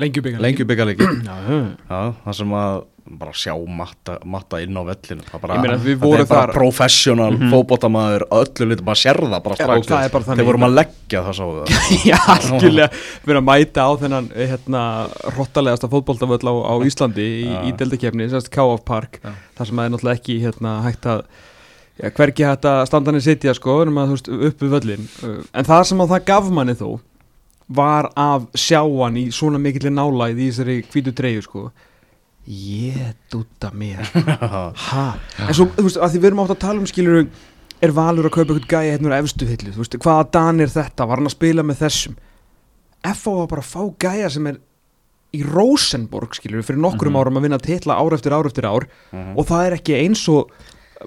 [0.00, 1.58] Lengjubíkar Lengjubíkaleikin Já, já.
[1.90, 2.80] Já, það sem að
[3.18, 6.40] bara sjá matta, matta inn á vellinu það, bara, Ég meina, við það er bara
[6.46, 7.98] þar- professional mm -hmm.
[8.00, 10.74] að öllu litur bara sér það bara Já, strax það er bara þegar vorum að
[10.78, 12.88] leggja það sáðu það Já, skilja,
[13.24, 14.82] við erum að mæta á þennan hérna,
[15.34, 17.60] hrottalegasta fótboltavöll á, á Íslandi í, Já.
[17.66, 18.84] í deildakefni, sérst K.F.
[18.84, 19.34] Park Já.
[19.58, 21.22] þar sem að er náttúrulega ekki hérna, hægt að
[22.00, 25.08] ja, hvergi hægt að standa hann sitja sko, erum að, veist, upp við völlin
[25.52, 27.00] en það sem að það gaf manni þó
[27.70, 31.68] var að sjá hann í svona mikill nálæð í þessari hvítu treyju sko
[32.48, 34.00] ég dúta mér
[34.90, 35.04] ha,
[35.46, 37.26] en svo, þú veist, að því við erum átt að tala um skilur
[37.80, 40.72] er valur að kaupa eitthvað gæja hérna úr efstu hillu, þú veist, hvaða dan er
[40.72, 42.16] þetta var hann að spila með þessum
[43.00, 43.32] F.O.
[43.38, 44.58] var bara að fá gæja sem er
[45.32, 47.20] í Rosenborg, skilur fyrir nokkrum Mhm.
[47.22, 49.36] árum að vinna titla ár eftir ár eftir ár Mhm.
[49.38, 50.50] og það er ekki eins og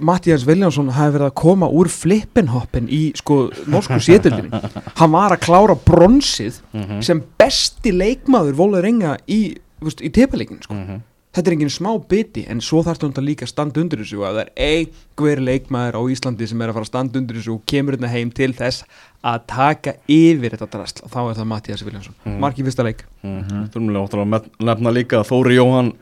[0.01, 4.49] Mattias Viljánsson hafi verið að koma úr flippinhoppin í sko norsku sétildinni
[4.97, 7.01] hann var að klára bronsið Mhm.
[7.03, 10.73] sem besti leikmaður volður enga í, í tepaleikinu sko.
[11.33, 14.25] Þetta er engin smá biti en svo þarf þetta líka að standa undir þessu og
[14.27, 17.55] að það er einhver leikmaður á Íslandi sem er að fara að standa undir þessu
[17.55, 18.83] og kemur hérna heim til þess
[19.25, 22.39] að taka yfir þetta drasl og þá er það Mattias Viljánsson Mhm.
[22.39, 23.69] marki fyrsta leik Mhm.
[23.73, 25.93] Þurfum við að nefna líka Þóri Jóhann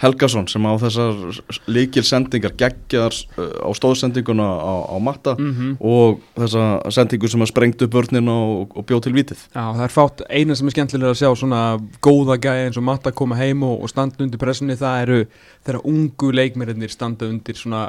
[0.00, 6.20] Helgason sem á þessar líkil sendingar geggjar uh, á stóðsendinguna á, á matta mm og
[6.36, 9.94] þessa sendingu sem að sprengt upp vörnina og, og bjóð til vitið Já, það er
[9.94, 11.62] fátt, eina sem er skemmtilega að sjá svona
[12.04, 15.20] góða gæja eins og Matta koma heim og, og standa undir pressunni, það eru
[15.66, 17.88] þeirra ungu leikmerinnir standa undir svona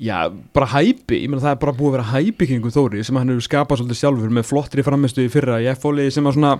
[0.00, 3.18] já, bara hæpi, ég meina það er bara búið að vera hæpi kringum Þóri sem
[3.20, 5.60] hann hefur skapað svolítið sjálfur með flottri framistu í fyrra.
[5.60, 6.54] Í F-fóli sem að svona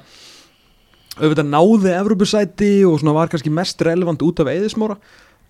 [1.19, 4.97] auðvitað náði Evropasæti og svona var kannski mest relevant út af eðismóra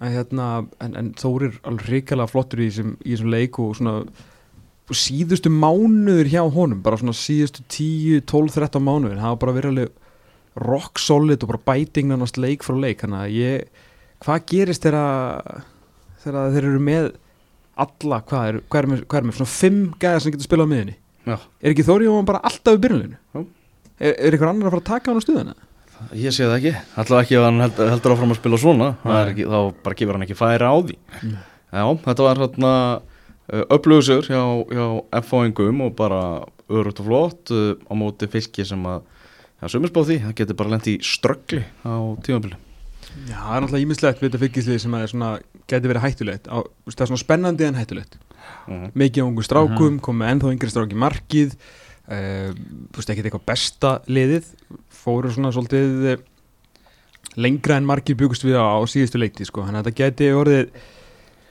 [0.00, 3.74] en, hérna, en, en Þóri er alveg hrikalega flottur í þessum, í þessum leik og
[3.78, 3.96] svona
[4.90, 9.56] og síðustu mánuður hjá honum bara svona síðustu 10, 12, 13 mánuður það var bara
[9.58, 13.84] verið alveg rock solid og bara bæting nánast leik frá leik þannig að ég,
[14.24, 15.62] hvað gerist þegar
[16.24, 17.12] þeir eru með
[17.80, 20.68] alla, hvað er, hvað er með, hvað er með svona 5 gæðar sem getur spilað
[20.68, 20.96] á miðinni
[21.30, 21.36] Já.
[21.38, 23.46] er ekki Þóri Jóhann bara alltaf í byrjunleginu Jú.
[24.00, 25.56] Er, er ykkur annar að fara að taka hann á stuðana
[26.16, 28.86] Ég sé það ekki, allavega ekki ef hann held, heldur áfram að spila svona.
[29.04, 30.94] Er ekki, þá bara gefur hann ekki færi á því.
[31.28, 31.42] Nei.
[31.70, 32.70] Já, þetta var hérna
[33.50, 34.84] upplöðsur hjá, hjá
[35.20, 36.20] F-fáingum og bara
[36.70, 39.02] örugt og flott uh, á móti fylki sem að
[39.60, 41.92] Já, sumir spá því, það getur bara lent í ströggli á
[42.24, 42.56] tímabili
[43.28, 45.30] Já, það er náttúrulega ímislegt við þetta fylgislið sem að er svona,
[45.68, 46.44] geti verið hættulegt.
[46.46, 48.18] Á, það er svona spennandi en hættulegt.
[48.70, 48.92] Mhm.
[48.94, 51.56] mikið á ungu strákum, komið ennþá yngri strák í markið.
[51.58, 54.48] uh, þú veist ekki eitthvað besta liðið.
[55.00, 56.24] Fóru svona svolítið eh,
[57.40, 60.80] lengra en markið byggust við á, á síðustu leikti sko, þannig að þetta geti orðið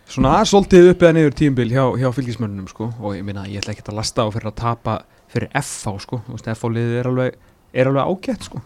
[0.10, 2.90] svona svolítið upp eða niður tímbil hjá, hjá fylgismönnum sko.
[3.00, 4.98] Og ég minna ég ætla ekki að lasta á fyrir að tapa
[5.30, 7.40] fyrir FH sko, þú veist FH liðið er alveg,
[7.72, 8.64] er alveg ágætt sko.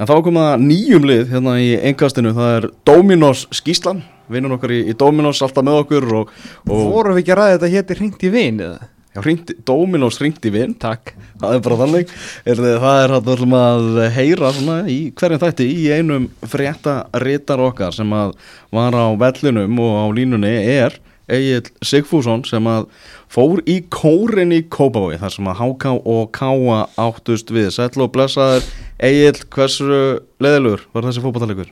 [0.00, 3.98] En þá kom það nýjum lið hérna í einkastinu, það er Dominos Skíslan,
[4.32, 6.30] vinnun okkar í, í Dominos alltaf með okkur og,
[6.64, 8.88] og Fórum við ekki að ræða þetta héti hringt í vin eða?
[9.14, 11.14] Já, hringdi, Dominos ringdi vinn, Takk.
[11.40, 15.44] Það er bara þannig, er þið, það er að við að heyra svona í hverjum
[15.44, 18.34] þætti í einum frétta rítar okkar sem að
[18.74, 22.88] var á vellinum og á línunni er Egil Sigfússon sem að
[23.30, 27.70] fór í kórin í Kópavogi þar sem að HK og Káa áttust við.
[27.76, 28.66] Sætl og blessaður.
[28.98, 30.00] Egil, hversu
[30.42, 31.70] leðilegur var þessi fótballalegur?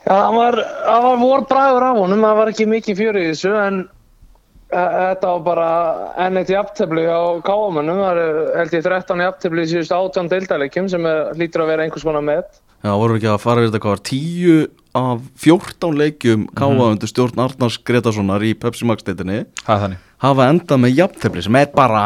[0.00, 0.58] Já, það var,
[1.04, 3.80] var vor bragur af honum, það var ekki mikið fjör í þessu en
[4.70, 5.68] þetta var bara
[6.26, 10.90] enn eitt jafntefli á káamönnum, það eru held ég 13 jafntefli í síðustu 18 deildalegjum
[10.92, 12.60] sem er, lítur að vera einhvers konar með.
[12.80, 14.60] Já, voru ekki að fara við þetta hvað var 10
[15.00, 20.06] af 14 leikjum Káa undir stjórn Arnars Gretarssonar í Pepsi Max deitinni Það er þannig
[20.20, 22.04] hafa endað með jafntefli sem er bara,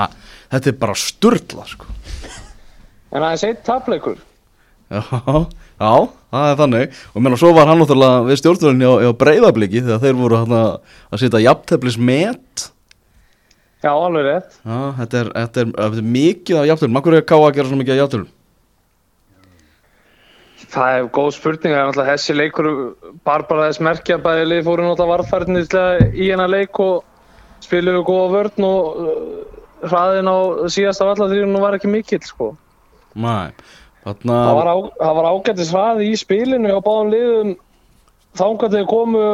[0.52, 1.90] þetta er bara sturla sko.
[3.14, 4.18] En það er seitt tapleikur.
[4.90, 5.00] Já,
[5.80, 5.94] já,
[6.34, 7.00] það er þannig.
[7.14, 10.54] Og menna svo var hann náttúrulega við stjórnvölinni á, á breyðabliki þegar þeir voru hann
[10.60, 12.70] að setja jafnteflis met
[13.84, 14.54] Já, alveg rétt.
[14.64, 17.68] Já, þetta er, þetta er, þetta er mikið af jafnteflum, makkur er Káa að gera
[17.68, 18.30] svona mikið af jafnteflum?
[20.74, 22.68] Það er góð spurning, það er náttúrulega þessi leikur
[23.28, 27.04] bara bara þess merkja bæði lið fóru náttúrulega varfærnir í hennar leik og
[27.64, 30.36] spiluðu góða vörn og uh, hraðin á
[30.72, 32.54] síðasta vallatrýrunum var ekki mikill sko.
[33.20, 33.52] Nei,
[34.04, 34.76] þarna Það var, á,
[35.18, 37.54] var ágættis hraði í spilinu á báðum liðum.
[38.34, 39.24] Þángat þegar komu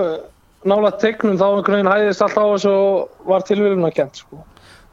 [0.70, 4.40] nála tegnum þá einhvern veginn hæðist allt á þessu og var tilvíðum að kent sko.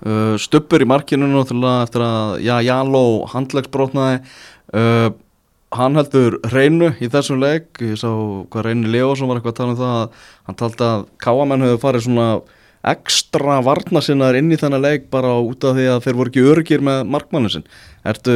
[0.07, 5.09] uh, Stubbur í markinu náttúrulega eftir að já, Jaló handlegsbrotnaði uh,
[5.75, 7.73] hann heldur reynu í þessum leik.
[7.83, 11.03] Ég sá hvað reyni Leósson var eitthvað að tala um það að hann taldi að
[11.25, 12.29] káamenn hefur farið svona
[12.91, 16.83] ekstra varnasinnar inn í þennan leik bara út af því að þeir voru ekki örgir
[16.87, 17.69] með markmannin sinn
[18.07, 18.35] Ertu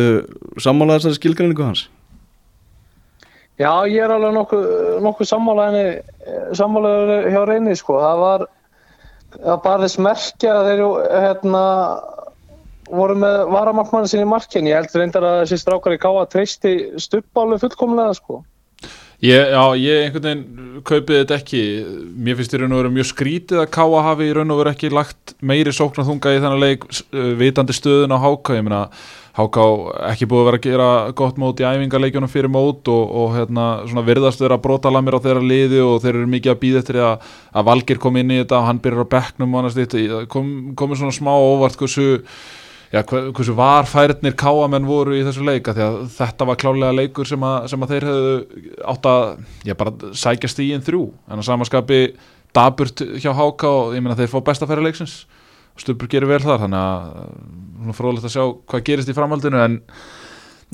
[0.60, 1.86] sammálaðið þessari skilgreiningu hans?
[3.62, 8.00] Já, ég er alveg nokkuð, sammálaðinni sammálaður hjá reyni sko.
[8.02, 8.48] það var
[9.40, 10.82] var bara þess merkja að þeir
[11.24, 11.64] hérna,
[12.92, 16.74] voru með varamarkmannin sinni í markin ég held reyndar að þessi strákar í káa treysti
[17.00, 18.42] stuppálu fullkomlega sko.
[19.22, 21.60] Ég, já, ég einhvern veginn kaupið þetta ekki.
[22.26, 24.72] Mér finnst í raun og veru mjög skrítið að Káa hafi í raun og veru
[24.72, 28.80] ekki lagt meiri sóknarþunga í þennan leik uh, vitandi stöðun á Háka ég meina
[29.38, 29.68] Háká
[30.10, 30.88] ekki búið að vera að gera
[31.22, 35.46] gott mót í æfingarleikjunum fyrir mót og, og hérna, svona virðast vera brotalamir á þeirra
[35.46, 38.58] liði og þeir eru mikið að býða eftir að, að Valgir kom inn í þetta
[38.58, 40.50] og hann byrjar á bekknum og annars þetta kom,
[40.82, 42.10] komið svona smá óvart hversu,
[42.91, 47.27] já, hver- hversu varfærnir káamenn voru í þessu leika því að þetta var klálega leikur
[47.30, 48.34] sem að, sem að þeir hefðu
[48.93, 49.27] átt að
[49.69, 51.04] já, bara sækja stíðin þrjú.
[51.32, 52.01] En að samaskapi
[52.56, 55.21] daburt hjá Háká og ég meina þeir fá besta færi leiksins.
[55.80, 57.30] Stubur gerir vel þar þannig að
[57.80, 59.77] svona fróðlegt að sjá hvað gerist í framhaldinu en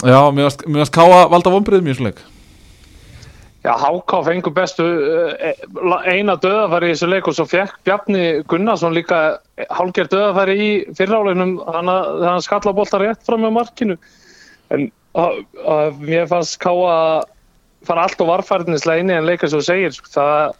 [0.01, 2.23] já, mér varst, varst káa valda vonbriðum í þessu leik
[3.67, 4.83] Já, Háká fengur bestu
[5.43, 5.57] eh,
[6.07, 9.17] eina döðafæri í þessu leik og svo fekk Bjarni Gunnarsson líka
[9.75, 13.97] hálfgerð döðafæri í fyrrálegnum þannig að hann skalla bolta rétt fram með markinu.
[14.71, 14.87] En
[15.19, 17.25] að, að mér fannst Káa
[17.87, 20.13] fara allt og varfærdinislega inni en leika svo segir sko.
[20.15, 20.55] það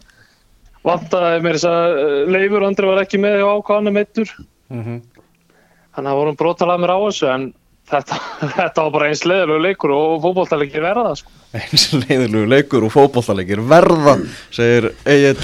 [0.84, 4.34] vantaði mér þess að eh, Leifur Andri var ekki með á hvað hann er meittur
[4.68, 7.48] þannig að vorum brotalega mér á þessu en
[7.88, 8.20] þetta,
[8.58, 11.34] þetta var bara eins leðilegu leikur og fótboltalegir verða sko.
[11.56, 14.16] eins leiðilegu leikur og fótbollalegir verða
[14.54, 15.36] segir Egil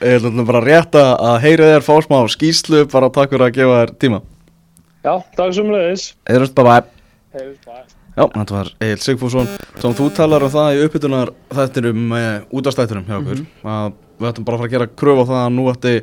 [0.00, 3.80] Egil bara rétt að að heyra þér fá smá skýslu bara takk fyrir að gefa
[3.82, 4.20] þér tíma.
[5.00, 6.90] Já, dag sem leiðis Eðurst bara bæ
[7.30, 9.48] Hefur bara Já, þetta var Egil Sigfússon
[9.80, 12.26] Sem þú talar um það í uppbytunar þættinum uh,
[12.58, 15.52] útastættinum hjá okkur að við ættum bara að fara að gera kröfu á það að
[15.56, 15.94] nú ætti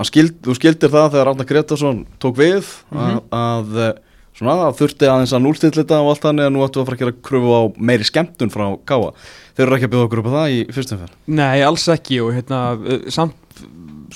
[0.00, 3.92] að skild, þú skildir það þegar Arna Gretarsson tók við að, að eh,
[4.40, 6.88] svona að þurfti aðeins að núlstill þetta og allt þannig að nú ættum við að
[6.88, 9.12] fara að gera kröfu á meiri skemmtun frá Káa
[9.54, 12.20] Þeir eru ekki að bjóða okkur upp á það í fyrstum fyrr Nei, alls ekki
[12.24, 13.64] og hérna, uh, samt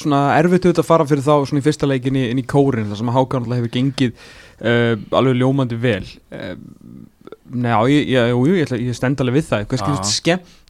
[0.01, 3.01] svona erfitt auðvitað að fara fyrir þá svona í fyrsta leikin inn í kórin þar
[3.01, 6.03] sem að Hákan alltaf hefur gengið uh, alveg ljómandi vel.
[6.35, 6.55] Uh,
[7.55, 9.67] Nei, já, ég, ég, ég, ég stend alveg við það.
[9.71, 10.17] Hvað skilst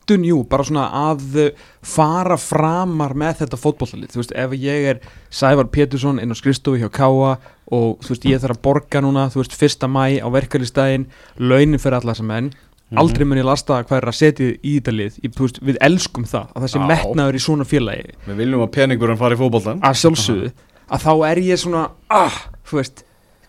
[0.04, 4.88] skemmtun, jú, bara svona að uh, fara framar með þetta fótbollalið, þú veist, ef ég
[4.90, 7.38] er Sævar Pétursson inn á skrifstofu hjá Káa
[7.72, 11.80] og þú veist, ég þarf að borga núna þú veist, fyrsta mæ á verkalistæðin launin
[11.80, 12.52] fyrir alla þessa menn
[12.94, 15.16] aldrei mun ég lasta hvað er að setja í þetta lið.
[15.24, 18.12] Ég, veist, við elskum það, að það sé metnaður í svona félagi.
[18.28, 20.52] Við viljum að peningurinn fari í fótboltan að sjálfsögðu.
[20.84, 22.36] Að þá er ég svona ah,
[22.68, 23.02] þú veist,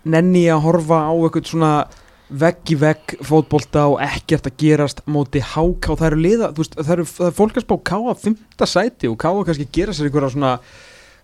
[0.07, 1.71] nenni ég að horfa á eitthvað svona
[2.29, 6.93] vegg í vegg fótbolta og ekkert að gerast móti háká, það eru liða veist, það
[6.97, 10.53] eru, er fólk að spá káa fymta sæti og káa kannski gera sér einhverja svona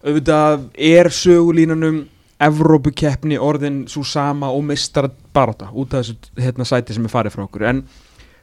[0.01, 2.03] auðvitað er sögulínunum
[2.41, 7.35] Evrópukeppni orðin svo sama og mistar baráta út af þessu hérna, sæti sem er farið
[7.35, 7.67] frá okkur.
[7.69, 7.83] En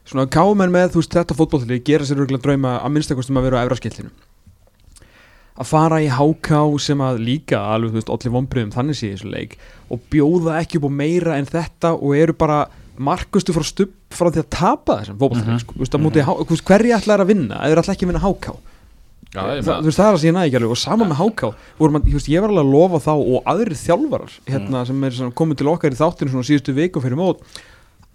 [0.07, 3.63] svona káumenn með þú veist þetta fótbollið gera sér örgulega drauma að minnstakostum að vera
[3.63, 4.15] á efraskillinu
[5.59, 9.31] að fara í háká sem að líka alveg þú veist allir vonbriðum þannig sé þessu
[9.33, 9.57] leik
[9.91, 12.61] og bjóða ekki upp á meira en þetta og eru bara
[12.99, 16.49] markustu frá stupp frá því að tapa þessum fótbollið sko, þú veist, að móti, þú
[16.53, 17.61] veist, hverju ætlaði að vinna?
[17.67, 18.55] Eða ætla ekki að vinna háká.
[19.29, 21.51] Já, Þa, þú veist, það er að sé næ ekki alveg og sama með háká.
[21.79, 25.61] Þú veist, ég var alveg að lofa þá og aðrir þjálfarar hérna, sem er komið
[25.61, 27.45] til okkar í þáttinu svona síðustu viku fyrir mót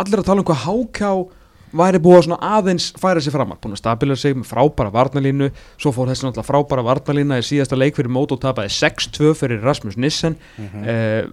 [0.02, 1.12] allir að tala um hvað háká
[1.74, 3.60] væri búið að svona aðeins færa sér framar.
[3.64, 5.50] Búin að stabila sig með frábæra varnalínu
[5.82, 9.64] svo fór þessi náttúrulega frábæra varnalína í síðasta leik fyrir mót og tapaði 6-2 fyrir
[9.66, 10.38] Rasmus Nissen.
[10.60, 11.28] Eh,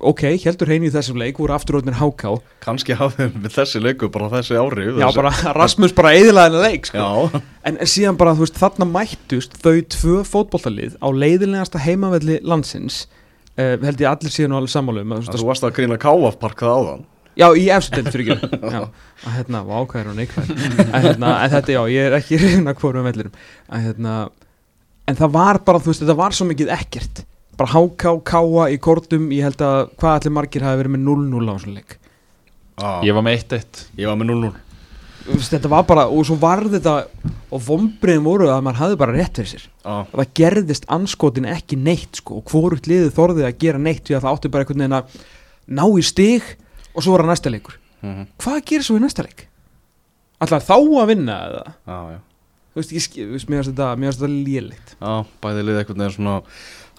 [0.00, 4.28] ok, heldur heini í þessum leik voru afturrótnir háká Kanski hafðum við þessi leiku bara
[4.34, 7.00] þessi ári já, bara Rasmus bara eðilaði henni leik sko.
[7.00, 13.06] Já, En síðan bara, veist, þarna mættust þau tvö fótboltalið á leiðilegasta heimavelli landsins.
[13.56, 16.74] Uh, held ég allir síðan og alveg sammálum þú varst að grína Káaf park það
[16.76, 17.04] áðan
[17.36, 18.58] Já, í efstudeld fyrir ekki.
[18.74, 18.80] Já,
[19.26, 23.04] að hérna, vákæður og neikvæður en, hérna, en þetta, já, ég er ekki reyna hvorum
[23.06, 23.34] vellirum
[23.68, 24.16] að, hérna,
[25.06, 27.20] En það var bara, þú veist, þetta var svo mikið ekkert.
[27.56, 31.46] Bara háká, káa í kortum ég held að hvað allir margir hafi verið með 0-0
[31.46, 31.94] á svona leik.
[32.76, 34.50] Ah, Ég var með 1-1 Ég var með 0-0
[35.26, 36.94] þú veist, þetta var bara, og svo var þetta
[37.54, 39.64] og vombriðin voru að maður hafði bara rétt fyrir sér.
[39.82, 44.16] Já, það gerðist anskotin ekki neitt sko, og hvorugt liðið þorðið að gera neitt því
[44.18, 45.16] að það átti bara einhvern veginn að
[45.78, 46.46] ná í stig
[46.96, 49.46] og svo var það næsta leikur mhm, hvað gerir svo í næsta leik?
[50.42, 51.66] Alltaf þá að vinna eða?
[51.86, 52.22] já, já
[52.76, 53.84] Þú veist, ég mér finnst þetta,
[54.20, 56.34] þetta lélegt Já, bæði liðið einhvern veginn svona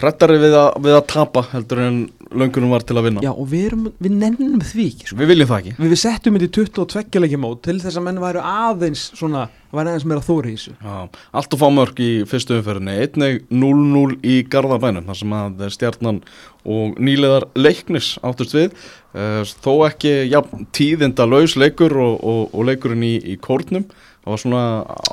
[0.01, 0.55] hrættari við
[0.85, 1.99] við að tapa heldur en
[2.37, 3.23] löngunum var til að vinna.
[3.23, 5.17] Já, og við, erum, við nennum því ekki sko.
[5.21, 5.73] Við viljum það ekki.
[5.77, 9.45] Við, við settum þetta í 22 leikja mót til þess að menn væru aðeins svona,
[9.71, 10.75] væri aðeins meira þóri í þessu.
[10.83, 10.97] Já,
[11.41, 12.97] allt og fá mörg í fyrstu umferðinni.
[13.05, 16.21] Einnig 0-0 í Garðabænum þar sem að stjarnan
[16.67, 18.75] og nýleðar leiknis áttust við.
[19.17, 20.43] Uh, þó ekki ja,
[20.75, 23.87] tíðinda laus leikur og, og, og leikurinn í, í kórnum
[24.27, 24.61] það var svona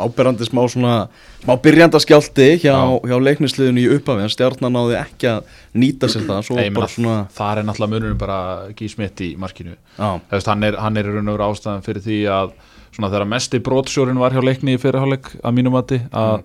[0.05, 0.95] áberandi smá svona
[1.45, 2.99] smá byrjandaskjálti hjá, Já.
[3.07, 6.53] hjá leiknisliðinu í upphafi en stjarnan náði ekki að nýta sér það.
[6.75, 8.39] Bara svona Það er náttúrulega munurinn bara
[8.75, 9.77] Gí Smith í markinu.
[10.33, 12.55] Hefst, hann, er, er í raun og veru ástæðan fyrir því að
[12.95, 16.45] svona þegar mesti brotsjórin var hjá leikni í fyrirháleik að mínum mati að,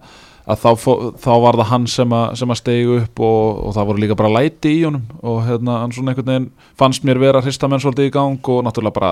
[0.49, 3.73] að þá, fó, þá var það hann sem að, sem að stegi upp og, og
[3.77, 7.21] það voru líka bara læti í honum og hérna hann svona einhvern veginn fannst mér
[7.21, 9.11] vera hrista menn svolítið í gang og náttúrulega bara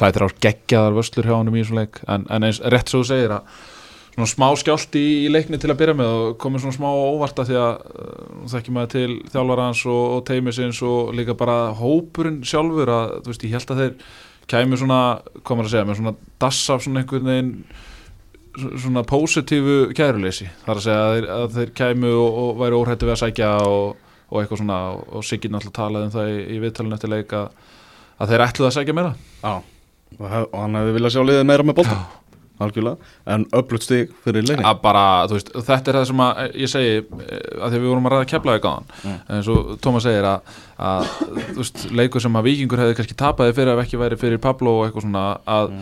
[0.00, 2.00] tættir ár geggjaðar vöslur hjá honum í svona leik.
[2.08, 3.50] En, en eins rétt svo þú segir að
[4.16, 7.44] svona smá skjált í, í leikni til að byrja með og komið svona smá óvarta
[7.44, 12.40] því að uh, þekkjum maður til þjálfara hans og, og teimisins og líka bara hópurinn
[12.48, 13.98] sjálfur að þú veist ég held að þeir
[14.46, 15.02] kæmi svona,
[15.42, 17.52] maður að segja, með svona dass af svona einhvern veginn
[18.56, 20.48] svona pósitífu kæruleysi.
[20.66, 23.52] Þar að segja að þeir, að þeir kæmu og, og væri óhrættu við að sækja
[23.68, 23.96] og,
[24.30, 27.34] og eitthvað svona og, og Siggi náttúrulega talaði um það í, í viðtalinu eftir leik
[27.36, 27.48] að,
[28.18, 29.16] að þeir ætluðu að sækja meira.
[29.42, 29.56] Já.
[30.16, 31.98] Og, og hann hefði viljað sjá liðið meira með bolta
[32.56, 32.96] algjörlega,
[33.28, 36.70] en öflugt stig fyrir leikin að bara, þú veist, þetta er það sem að ég
[36.72, 39.18] segi, eh, að því að við vorum að ræða keflaði gáðan, Mm.
[39.28, 41.10] en svo Tómas segir að, að
[41.52, 44.78] þú veist, leikur sem að vikingur hefði kannski tapaði fyrir ef ekki væri fyrir Pablo
[44.78, 45.76] og eitthvað svona að,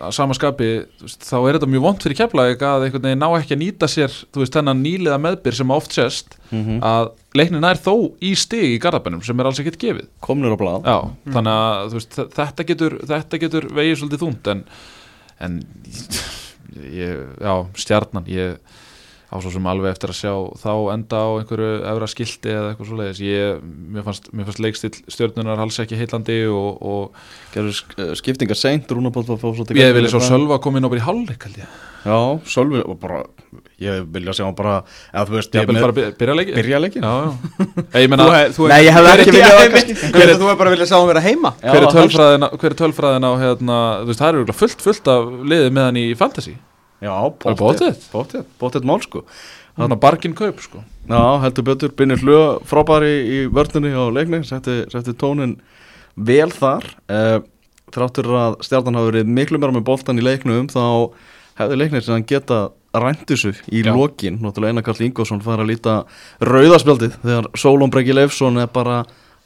[0.00, 0.68] að sama skapi,
[0.98, 3.60] þú veist, þá er þetta mjög vond fyrir keflaði að einhvern veginn ná ekki að
[3.62, 6.80] nýta sér, veist, þennan nýliða meðbyr sem oft sést, Mhm.
[6.82, 10.06] að leiknin er þó í stig í garðabænum sem er alls ekkert gefið.
[10.22, 10.84] Komnir á blað.
[10.84, 10.98] Já,
[11.34, 14.64] þannig að veist, þe- þetta getur, þetta getur vegið svolítið þungt en,
[15.40, 15.60] en
[16.74, 18.58] ég, já, stjarnan ég
[19.34, 22.86] á svo sem alveg eftir að sjá þá enda á einhverju efra skilti eða eitthvað
[22.90, 23.64] svo leiðis ég,
[23.96, 28.58] mér fannst, mér fannst leikstill stjörnunar alls ekki heillandi og, og gerur sk- eh, skiptingar
[28.60, 31.06] seint Rúnabótt var að fá svolítið ég vilja svo Sölva koma inn og bara í
[31.64, 31.66] ég.
[32.04, 32.18] Já,
[32.52, 33.22] Sölvi og bara,
[33.80, 34.74] ég vilja sjá bara
[35.08, 37.32] eða þú veist, ég vil með- bara by- byrja leiki byrja leikin já, já.
[38.04, 38.26] ég meina,
[38.68, 39.32] Nei, ég hefði ekki
[40.12, 41.54] viljað þú er bara að vilja sjá hann vera heima?
[41.64, 42.78] Hver er tölfræðin, á- er
[43.24, 46.54] á hérna, þú veist, það eru fullt, fullt af liðið með hann í fantasy
[47.04, 47.14] Já,
[47.44, 48.00] bóttið?
[48.14, 49.24] Bóttið, bóttið mál sko.
[49.74, 50.82] Þannig að bargin kaup sko.
[51.10, 55.58] Já, heldur betur, Binnir Hljö frábæri í vörnunni á leikni setti, setti tónin
[56.14, 56.86] vel þar.
[57.10, 57.40] Uh,
[57.94, 61.12] þráttur að stjarnan hafi verið miklu meira með boltan í leiknum þá
[61.60, 62.60] hefði leiknir sem hann geta
[62.94, 63.92] rænt þessu í Já.
[63.94, 64.38] lokin.
[64.42, 65.96] Náttúrulega Einar Karl Ingvarsson fara að líta
[66.42, 69.02] rauðaspjaldið þegar Sólón Breki Leifsson er bara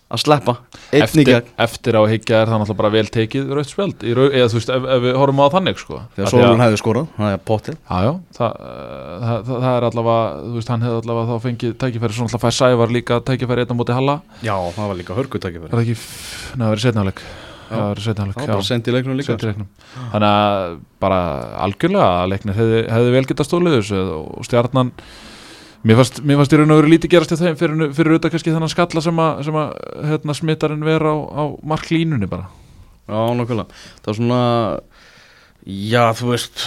[0.09, 0.55] að sleppa
[0.97, 4.47] eftir, eftir á higgja er það náttúrulega bara vel tekið rautt spjald í rau, eða
[4.49, 5.99] þú veist, ef, ef við horfum á þannig sko.
[6.17, 10.23] Þegar Sólón hefði skorað, það er pottið Já, já, það, það, það, það er allavega,
[10.47, 13.77] þú veist, hann hefði allavega þá fengið tækifæri, svona alltaf fær Sævar líka tækifæri einn
[13.77, 15.99] á móti Halla, Já, það var líka hörkutækifæri er það ekki,
[16.57, 17.23] neða, það verið setnaðleik,
[17.69, 17.77] Já.
[17.77, 19.35] það var bara sent í leiknum líka.
[19.35, 19.67] Sent í leiknum.
[20.15, 21.19] Þannig að bara
[21.67, 24.93] algjörlega leiknir hefði, hefði vel getað stólið þessu og stjarnan,
[25.87, 28.35] mér fannst, mér fannst í raun og veru lítið gerast í þeim fyrir, fyrir auðvitað
[28.35, 29.73] kannski þennan skalla sem að, sem að
[30.11, 31.43] hérna, smittarinn vera á, á
[31.75, 32.49] marklínunni bara.
[33.09, 33.81] Já, nokkulega.
[34.05, 34.43] Það er svona,
[35.65, 36.67] já, þú veist,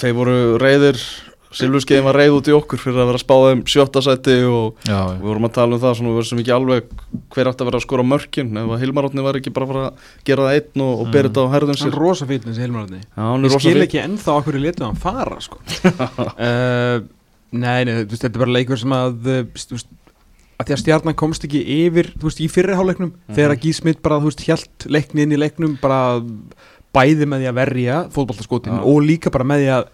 [0.00, 1.00] þeir voru reyðir,
[1.56, 4.82] Silvurskeiðin var reyð út í okkur fyrir að vera að spáða um sjötta sæti og
[4.84, 6.90] Já, við vorum að tala um það svona, við verum ekki alveg
[7.32, 9.84] hver átti að vera að skora mörkin, ef að Hilmarótni var ekki bara að fara
[9.86, 11.94] að gera það einn og, og bera þetta á herðum Hann sér.
[11.94, 13.86] er rosa fítn þessi Hilmararni Já, hann er Ég rosa skil fín.
[13.86, 15.62] ekki ennþá okkur í letu hann fara sko.
[17.62, 19.90] Nei, nei, þú veist, þetta er bara leikur sem að uh, þú veist,
[20.56, 24.00] að því að stjarnan komst ekki yfir þú veist, í fyrri hálfleiknum þegar að Gísmit
[24.04, 26.00] bara, þú veist, hjælt leikni inn í leiknum bara
[26.96, 29.90] bæði með því að verja fótballtaskotin og líka bara með því að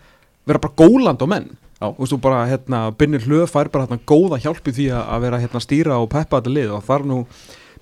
[0.47, 1.49] vera bara góland á menn.
[1.83, 1.89] Já.
[1.89, 5.41] Þú veist, þú bara, hérna, Binnir Hlöð fær bara hérna góða hjálpi því að, vera
[5.43, 7.19] hérna stýra og peppa þetta lið og það er nú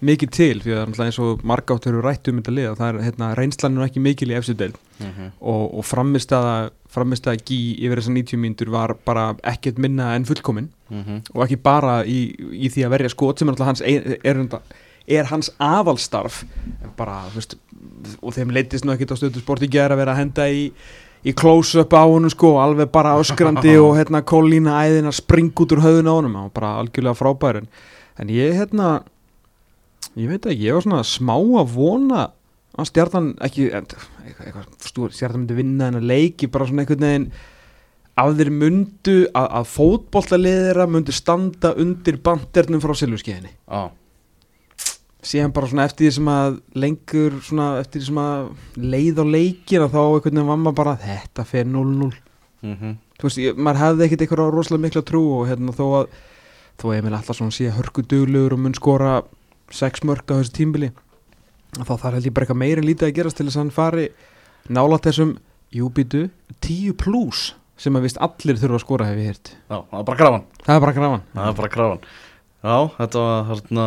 [0.03, 2.99] mikið til því að eins og margáttur eru rætt um þetta lið og það er,
[3.07, 5.31] hérna, reynslan er nú ekki mikil í efstu del Mhm.
[5.41, 10.69] og, og framistæða framistæða gí yfir þessar 90 mínútur var bara ekkert minna en fullkomin
[10.91, 11.23] Mhm.
[11.35, 14.47] og ekki bara í, í því að verja skot sem er hans, er, er,
[15.09, 16.43] er hans aðalstarf
[16.85, 17.55] en bara, veist,
[18.23, 20.71] og þeim leittist nú ekkert á stöðu sport í gera að vera að henda í
[21.25, 25.83] í close-up á honum sko alveg bara öskrandi og hérna kólína æðina spring út úr
[25.85, 27.67] höfðun á honum var bara algjörlega frábær en,
[28.19, 29.03] en ég hérna
[30.19, 32.27] ég veit ekki, ég var svona smá að vona
[32.79, 33.71] að stjarnan ekki
[34.87, 37.31] stjarnan myndi vinna en að leiki bara svona einhvern veginn
[38.21, 43.53] að þeir myndu að, að fótbollaliðira myndu standa undir bandernum frá silfurskeiðinni.
[43.65, 43.91] Já,
[45.27, 49.25] síðan bara svona eftir því sem að lengur svona eftir því sem að leið á
[49.35, 52.11] leikin og þá einhvern veginn var maður bara þetta fer 0-0
[52.65, 52.99] mhm.
[53.21, 56.15] Þú veist, ég, maður hefði ekkert eitthvað rosalega mikla trú og hérna þó að
[56.81, 59.19] þó að Emil Allarsson sé hörku duglegur og mun skora
[59.75, 60.91] sex mörg á þessu tímbili
[61.77, 63.75] þá þarf held ég bara eitthvað meira en lítið að gerast til þess að hann
[63.77, 64.09] fari
[64.71, 65.37] nála þessum
[65.75, 66.25] júbítu
[66.67, 67.45] 10 plus
[67.81, 70.49] sem að vist allir þurfa að skora hef ég hýrt Já, það var bara grafan
[70.67, 72.03] það er bara grafan Það er bara krafan.
[72.61, 73.87] Já, þetta var þarna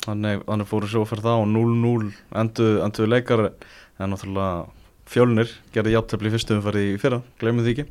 [0.00, 4.52] Þannig, þannig fóru fyrir það og 0-0 enduðu endu leikar en náttúrulega
[5.10, 7.84] fjölnir gerði játtöfli í fyrstu umferði í fyrra, glemum því ekki.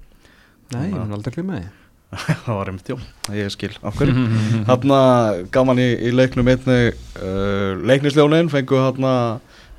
[0.73, 1.61] Nei, ég mun aldrei því
[2.45, 2.97] það var einmitt, já,
[3.37, 4.25] ég skil hverju?
[4.65, 4.99] Þarna
[5.53, 9.13] gaman í, í leiknum einni uh, leiknisljónin fengu þarna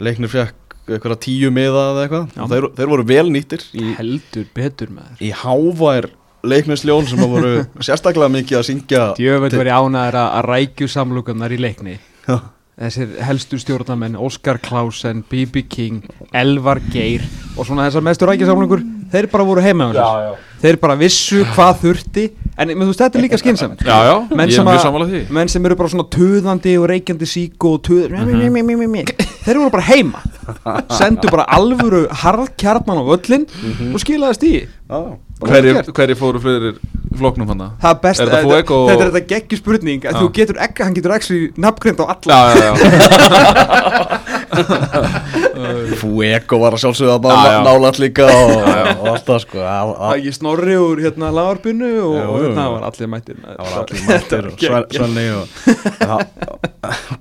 [0.02, 2.52] leiknir fekk eitthvað tíu miða eða eitthvað.
[2.52, 6.06] Þeir, þeir voru vel nýttir í, heldur betur með í hávær
[6.46, 7.50] leiknisljón sem að voru
[7.86, 11.96] sérstaklega mikið að syngja Djöfell var ég ánæður að, rækju samlugunar í leikni.
[12.28, 12.36] Já.
[12.80, 15.66] Þessir helstu stjórnarmenn Óskar Klausen, B.B.
[15.68, 17.26] King Elvar Geir
[17.58, 20.06] og svona þessar mestu rækju samlugur þeir bara voru heima á sér.
[20.06, 22.24] Já þeir bara vissu hvað þurfti
[22.60, 25.06] en þú veist, þetta er líka skynnsamt Já, já, menn ég er mjög að, sammála
[25.08, 25.20] því.
[25.32, 29.04] menn sem eru bara svona töðandi og reykjandi sík og töðandi
[29.40, 30.20] þeir voru bara heima.
[30.92, 33.46] Sendu bara alvöru harðkjarnan á völlin
[33.94, 34.98] og skilaði stíi Já,
[35.40, 36.74] Hverjir hverjir fóru fyrir
[37.16, 37.62] floknum hann?
[37.80, 40.26] það er best Er þetta að- Fuego þetta er og- þetta geggjur spurning að þú
[40.36, 42.28] getur ekki, hann getur ekki nafngrind á alla.
[42.28, 42.84] Já, já, já
[46.00, 47.60] Fuego var að sjálfsögða að Já, já.
[47.60, 48.52] nála, nála líka og,
[49.00, 49.58] og allt það sko.
[49.64, 53.40] Það, Það ekki snorri úr hérna lagarpinu og, hérna var allir mættir.
[53.44, 55.44] Það var allir mættir og Sven- Svenni og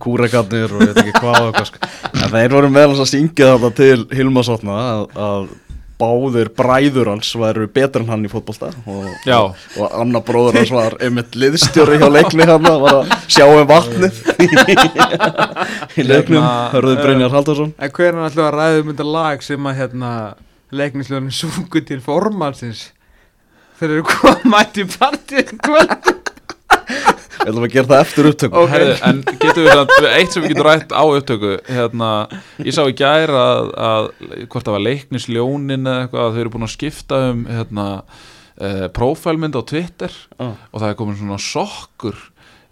[0.04, 1.89] kúrekarnir og ég veit ekki hvað og eitthvað sko.
[2.24, 5.50] en þeir voru meðal að syngja þetta til Hilmasotna að, að
[6.00, 8.72] báðir bræður hans væru betur en hann í fótbolta.
[8.88, 13.45] Og, og, og annar bróður hans var einmitt liðstjóri hjá leikni hann var að sjá
[13.47, 14.22] um vatnið.
[16.00, 19.43] Í leiknum Hérna, hörðu Brynjar Haldarsson En hvernig ætlum við að ræða um þetta lag
[19.45, 20.12] sem að hérna
[20.80, 22.86] leiknisljónin sungu til formansins
[23.80, 26.18] þeir eru komað í partíð kvöld
[27.40, 28.72] Við ætlum að gera það eftir upptökum Ok.
[28.74, 31.52] Herðu, en getum við það, eitt sem við getum rætt á upptöku?
[31.70, 32.10] Hérna,
[32.68, 34.10] ég sá í gær að, að
[34.52, 37.86] hvort það var leiknisljónin eða eitthvað að þau eru búin að skipta um hérna,
[38.60, 40.54] uh, prófælmynd á Twitter Ah.
[40.72, 42.18] og það er komin svona sokkur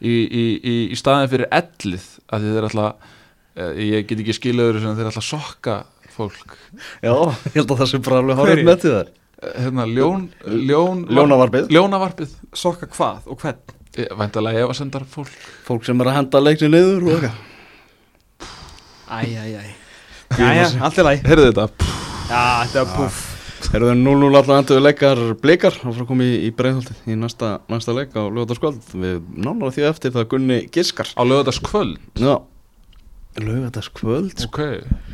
[0.03, 3.13] í, í, í, í staðin fyrir ellið að þið er alltaf
[3.57, 5.77] uh, ég get ekki skilaður sem þeir alltaf sokka
[6.17, 6.57] fólk.
[7.05, 10.23] Já, ég held að það sem bara alveg hárið með til þær Eh, hérna, ljón,
[10.65, 11.67] ljón Ljónavarpið.
[11.69, 12.31] ljónavarpið.
[12.57, 13.59] Sokka hvað og hvern
[14.19, 15.33] væntalega ef að sendar fólk.
[15.67, 17.45] Fólk sem er að henda leikni niður og eitthvað
[19.07, 19.87] Æ, æ, æ
[20.37, 21.67] Jæja, allt er læg heyrðu þetta?
[22.27, 23.19] Já, þetta er puff.
[23.73, 27.53] Erum við 0-0 alltaf endur leikar blikar og frá komið í, í breiðholtið í næsta,
[27.71, 31.09] næsta leik á lögataskvöld við nánar því eftir það Gunni Giskar.
[31.15, 32.35] Á lögðarskvöld Já.
[33.39, 34.59] Lögataskvöld ok,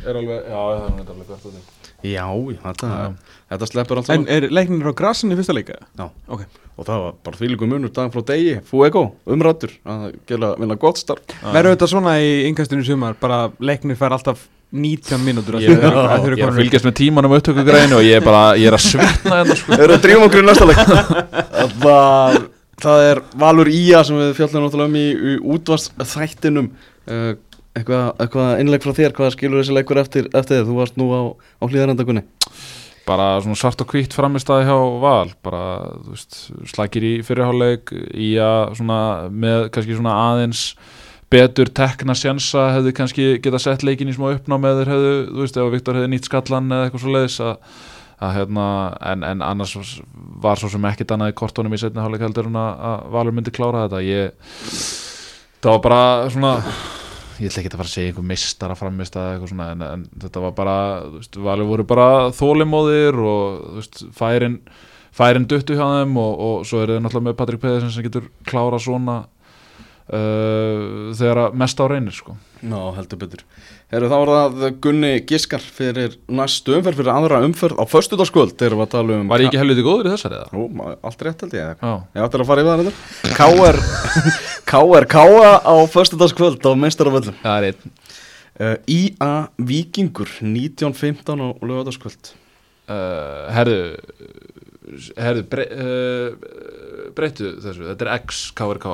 [0.04, 1.64] er alveg, já það er alveg gott að því.
[2.04, 2.26] Já,
[2.66, 3.38] þetta, Já.
[3.54, 4.30] Þetta sleppur allt En saman.
[4.36, 5.78] er leiknir á grassinu í fyrsta leika?
[5.98, 6.08] Já.
[6.28, 6.44] Ok.
[6.74, 8.56] Og það var bara fylgum munur dag frá degi.
[8.66, 11.22] Fuego, umrættur að gera vinna gott starf.
[11.44, 14.42] Verður þetta svona í yngastinu sumar bara leiknir fær alltaf
[14.74, 15.60] 19 mínútur.
[15.62, 18.74] Ég, ég, ég er að fylgjast með tímanum upptökugræðinu og ég er bara, ég er
[18.74, 19.76] að svitna þetta sko.
[19.78, 20.80] Erum við drífum okkur í næsta leik?
[21.84, 22.38] Það,
[22.82, 27.36] það er Valur Ía sem við fjallum náttúrulega um í, í útvast þættinum uh,
[27.78, 29.14] eitthvað, eitthvað innleik frá þér?
[29.14, 31.20] Hvað skilur þessi leikur eftir, eftir þú varst nú á,
[31.62, 32.24] á hlýðarendakunni
[33.04, 35.62] bara svona svart og hvítt framistæði hjá Val bara,
[36.08, 36.38] veist,
[36.72, 39.00] slækir í fyrirháleik í að svona
[39.30, 40.66] með kannski svona aðeins
[41.32, 45.58] betur tekna sjansa hefði kannski geta sett leikin í smá uppnám eða hefðu, þú veist,
[45.58, 47.78] ef Viktor hefði nýtt skallan eða eitthvað svo leiðis að,
[48.24, 48.66] að hérna,
[49.12, 49.76] en, en annars
[50.44, 53.54] var svo sem ekkit annað í kortónum í setni hálfleik heldur en að Valur myndi
[53.54, 54.04] klára þetta.
[54.04, 54.52] Ég,
[55.64, 56.54] það var bara svona
[57.40, 60.02] ég ætla ekki að fara að segja einhver mistara framist eða eitthvað svona en, en
[60.24, 62.08] þetta var bara, þú veist, valið voru bara
[62.38, 64.58] þólimóðir og þú veist, færin
[65.14, 68.28] færin duttu hjá þeim og, og svo er það náttúrulega með Patrik Pedersen sem getur
[68.48, 69.16] klára svona
[70.10, 72.36] uh, þegar mest á reynir sko.
[72.64, 73.44] Ná, heldur betur
[73.94, 78.80] Heru, þá er það Gunni Giskar fyrir næstu umferð fyrir aðra umferð á föstudagskvöld erum
[78.82, 80.48] við að tala um Var ég ekki helviti góður í þessari eða?
[80.58, 83.78] Ú, ma- allt rétt held ég Já, Ég ætti að fara í það þetta
[84.74, 85.06] K.R.
[85.14, 85.52] K.A.
[85.62, 89.32] á föstudagskvöld á meistaraföllum það er einn I.A.
[89.58, 92.32] Víkingur 1915 á lögataskvöld
[92.90, 93.78] uh, Herðu
[95.16, 96.28] herðu, bre, uh,
[97.16, 98.26] breyttu þessu, þetta er X
[98.58, 98.86] KRK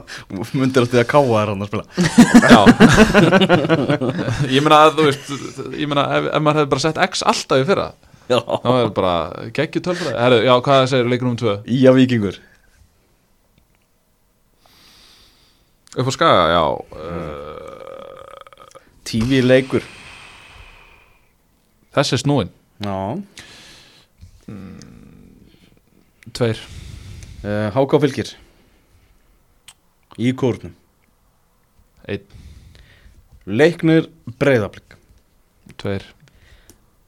[0.58, 1.86] Mundir að því að káa er hann að spila.
[2.52, 2.60] Já.
[4.54, 5.26] Ég meina að þú veist
[5.78, 7.88] Ég meina ef, ef maður hefði bara sett X alltaf í fyrra
[8.28, 8.38] Já.
[8.44, 9.14] þá er bara
[9.56, 10.18] geggjur tölfræði.
[10.20, 11.54] Herðu, já, hvað segir leikur um tvö?
[11.78, 12.36] Ía vikingur
[15.98, 16.74] Upp á skaga, já uh,
[19.08, 19.82] TV leikur.
[21.96, 22.50] Þessi er snúin
[22.84, 22.98] Já
[26.36, 26.58] Tveir.
[27.44, 28.32] Uh, Háká fylgir
[30.18, 30.72] Í kórnum.
[32.10, 32.24] Einn,
[33.46, 34.08] Leiknir
[34.40, 34.96] breyðablík
[35.78, 36.02] tveir.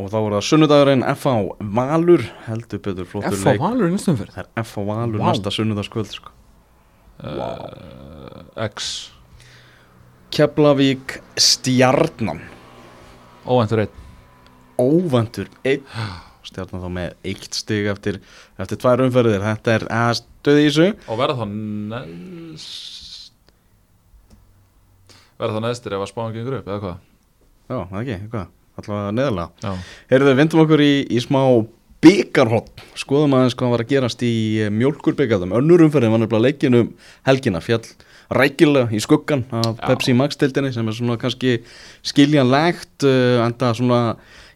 [0.00, 1.32] Og þá voru það sunnudagurinn F.A.
[1.76, 3.58] Valur Heldur betur flottur leik.
[3.60, 4.84] Valur í næstum fyrir Það er F.A.
[4.88, 5.26] Valur Vá.
[5.32, 6.30] næsta sunnudagskvöld sko.
[7.24, 9.10] uh, X.
[10.32, 12.40] Keflavík Stjarnan.
[13.44, 13.96] Óvæntur einn.
[14.80, 15.84] Óvandur einn
[16.50, 18.20] Stjarnan þá með eitt stig eftir,
[18.60, 19.44] eftir tvær umferðir.
[19.46, 20.88] Þetta er að stöði í þessu.
[21.06, 21.44] Og verða þá
[21.94, 22.98] neðst
[25.40, 26.96] Verða þá neðstir ef að spáðan gengur upp, eða hvað?
[27.70, 28.48] Já, það ekki, eitthvað.
[28.80, 29.74] Allavega neðalega
[30.10, 31.40] Heyrðu, vindum okkur í, í smá
[32.00, 34.34] byggarhótt Skoðum aðeins hvað var að gerast í
[34.72, 36.92] mjölkurbyggarðum Önnur umferðin var nefnilega leikinum
[37.28, 37.62] helgina.
[37.64, 37.82] Fjall
[38.30, 39.88] rækilega í skuggan af Já.
[39.88, 41.56] Pepsi Max-dildinni sem er svona kannski
[42.06, 44.00] skiljanlegt uh, enda svona,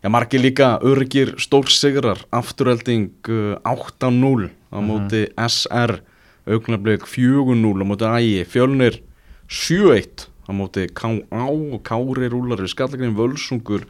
[0.04, 6.02] já margir líka örgir stórsigrar, afturhelding uh, 8-0 á móti SR
[6.44, 9.00] augnablik 4-0 á móti Ægi, Fjölnir
[9.48, 11.48] 7-1 á móti K.A.
[11.80, 13.86] Kári rúlari Skallagrin Völsungur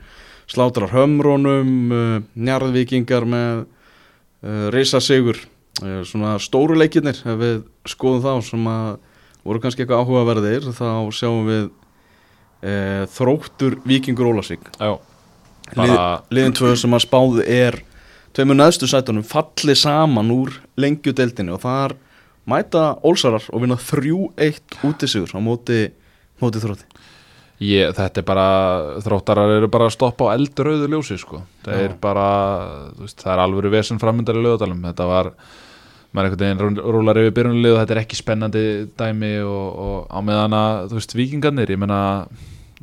[0.47, 5.41] slátrar hömrónum uh, njarðvíkingar með uh, reysa sigur
[5.75, 7.57] svona stóru leikirnir ef við
[7.91, 8.93] skoðum þá sem að
[9.43, 14.95] voru kannski eitthvað áhugaverðir þá sjáum við uh, þróttur Víkingur Ólasvík já
[15.73, 17.79] liðin tvö sem að spáðu er
[18.37, 21.95] tveimur neðstu sætunum falli saman úr lengjudeldinni og þar
[22.51, 25.87] mæta Ólsarar og vinna 3-1 útisigur á móti,
[26.43, 26.85] móti þrótti
[27.65, 28.47] ég, þetta er bara
[29.05, 31.41] Þróttarar eru bara að stoppa á eldröðu ljósi sko.
[31.65, 31.85] Það Já.
[31.87, 32.27] er bara
[32.99, 35.31] veist, Það er alvöru vesen framöndar í lögadalum Þetta var
[36.15, 38.65] maður einhvern veginn rú- rúlar yfir byrjunulegu þetta er ekki spennandi
[38.99, 42.01] dæmi og, og á meðan að, þú veist, vikingarnir ég meina,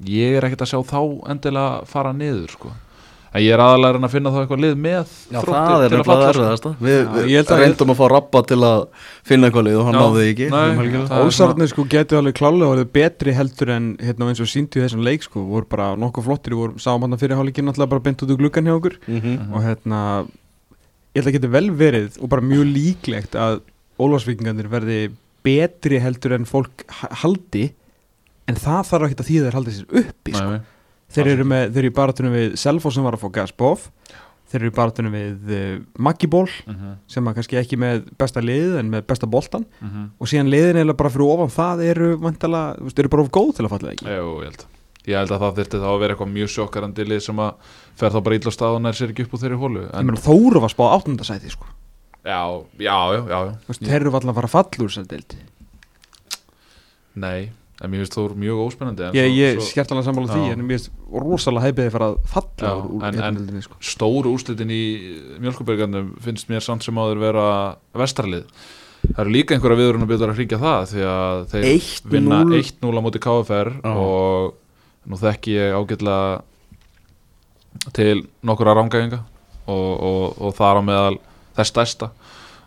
[0.06, 2.72] ég er ekkert að sjá þá endilega fara niður, sko.
[3.32, 5.93] En ég er aðalega að reyna að finna þá eitthvað lið með Já, það er
[5.95, 6.32] að falla, sko.
[6.34, 6.72] erfiðasta.
[6.84, 8.82] Við, Já, við að- reyndum að fá rappa til að
[9.24, 10.47] finna eitthvað lið og hann náði því ekki.
[10.52, 14.76] það er Ólsararnir sko getur alveg klálega orðið betri heldur en hérna eins og síndu
[14.76, 18.04] í þessum leik sko voru bara nokkuð flottir, voru sáum hann fyrir hálfleikin náttúrulega bara
[18.10, 18.97] beint út úr gluggan hjá okkur.
[19.08, 19.54] Mhm.
[19.56, 20.28] og hérna
[21.16, 23.62] ég held að geta vel verið og bara mjög líklegt að
[23.97, 25.12] Ólfarsvíkingarnir verði
[25.43, 27.72] betri heldur en fólk ha- haldi
[28.52, 30.49] en það þarf ekki að því að þeir haldi sér uppi sko.
[30.49, 30.82] Nei, nei.
[31.16, 33.88] þeir eru, með, þeir eru í baratunum við Selfoss sem var að fá Gasbof
[34.52, 38.78] þeir eru í baratunum við uh, Maggiból Mhm, sem að kannski ekki með besta liðið
[38.82, 40.12] en með besta boltan mhm.
[40.20, 43.66] og síðan liðin eða bara fyrir ofan það eru vantala, eru bara of góð til
[43.68, 44.12] að falla ekki?
[44.12, 44.68] Jú, ég held
[45.10, 48.14] Ég held að það þyrfti þá að vera eitthvað mjög sjokkarandi lið sem að fer
[48.14, 50.22] þá bara illa á stað og nær sér ekki upp úr þeirri hólu en, meina
[50.22, 51.70] Þóru var spáð áttundasæti sko.
[52.22, 52.41] já,
[52.78, 53.39] já, já, já,
[53.80, 55.34] þeir eru alltaf að fara að falla úr þessar deild.
[57.18, 57.49] Nei,
[57.82, 60.52] en mér finnst þú mjög óspennandi en ég, svo- ég svo- skert alveg sammála því
[60.54, 63.76] en mér finnst rosalega hæpiði að fara að falla Já, úr, en- en- sko.
[63.82, 64.84] stóru úrslitin í
[65.42, 67.48] mjölkubergarnum finnst mér samt sem áður vera
[67.98, 68.46] vestarlið
[69.02, 72.12] það eru líka einhverja viðurinn að byrja að hringja það því að þeir 1-0.
[72.14, 73.92] vinna 1-0 á móti KFR Já.
[73.98, 74.54] og
[75.10, 76.42] nú þekki ég ágætlega
[77.98, 79.20] til nokkura rángæfinga
[79.72, 81.18] og, og, og þar á meðal
[81.58, 82.12] þess stærsta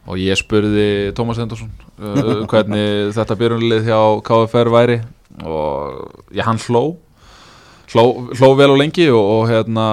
[0.04, 5.00] og ég spurði Tómas Endursson uh, hvernig þetta byrjunlið hjá KFR væri.
[5.44, 6.84] Og ég hann hló.
[7.94, 9.88] Hló, hló vel og lengi og, og, hérna,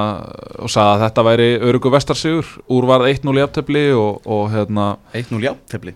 [0.58, 4.94] og sagði að þetta væri örugu vestarsigur úr varð 1-0 í aftöfli og, og hérna
[5.12, 5.94] 1-0 jafntefli?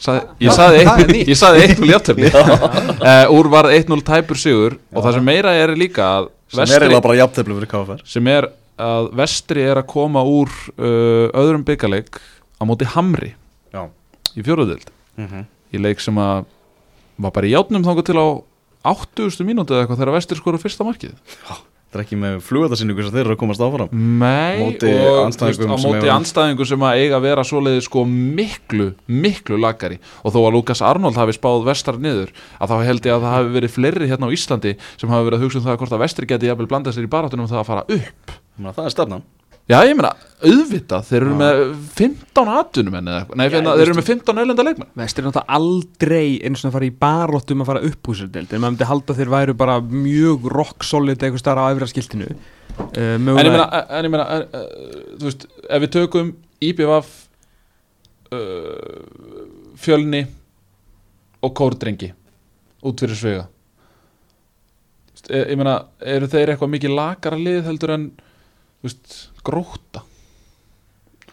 [0.00, 4.78] Sagði, ég sagði 1-0 ég sagði 1-0 í aftöfli uh, úr varð 1-0 tæpur sigur.
[4.94, 8.30] Og það sem meira er líka að sem er eiginlega bara jafntefli fyrir KFR sem
[8.30, 8.48] er
[8.84, 12.18] að vestri er að koma úr uh, öðrum byggarleik
[12.58, 13.34] á móti Hamri
[13.74, 13.88] Já.
[14.34, 15.44] í fjóruðild mm -hmm.
[15.74, 16.44] í leik sem að
[17.16, 18.26] var bara í játnum þangað til á
[18.84, 19.46] 80.
[19.46, 21.14] mínútu eða eitthvað þegar vestri skora fyrsta markið
[21.94, 25.68] Það er ekki með flugöldasinningu sem þeir eru að komast áfram Nei, Móti og andstæðingum
[25.68, 30.00] þú veist, á móti anstæðingum sem að eiga að vera svoleiði sko miklu, miklu lagari
[30.26, 33.36] og þó að Lukas Arnold hafi spáð vestar niður að þá held ég að það
[33.36, 36.02] hafi verið fleiri hérna á Íslandi sem hafi verið að hugsa um það hvort að
[36.02, 39.24] vestri geti jafnvel blandað sér í baratunum það að fara upp Það er stefnan
[39.64, 40.10] Já, ég meina,
[40.44, 41.60] auðvitað, þeir eru með
[41.96, 44.90] 15 atunum en eða eitthvað, nei, Já, þeir eru með 15 eilenda leikmenn.
[45.00, 48.28] Vestir er náttúrulega aldrei eins og að fara í baróttum að fara upp úr sér
[48.34, 48.52] deild.
[48.52, 52.28] En maður myndi halda þeir væru bara mjög rock solid eitthvað starra á efra skiltinu.
[52.74, 56.34] Uh, En ég meina, en ég meina, en, uh, þú veist, ef við tökum
[56.68, 57.10] IBVF
[58.34, 59.42] uh,
[59.80, 60.26] fjölni
[61.44, 62.12] og kórdrengi
[62.84, 63.44] út fyrir svega
[65.30, 69.14] ég, ég meina, eru þeir eitthvað mikið lakara lið heldur en þú veist,
[69.44, 70.02] gróta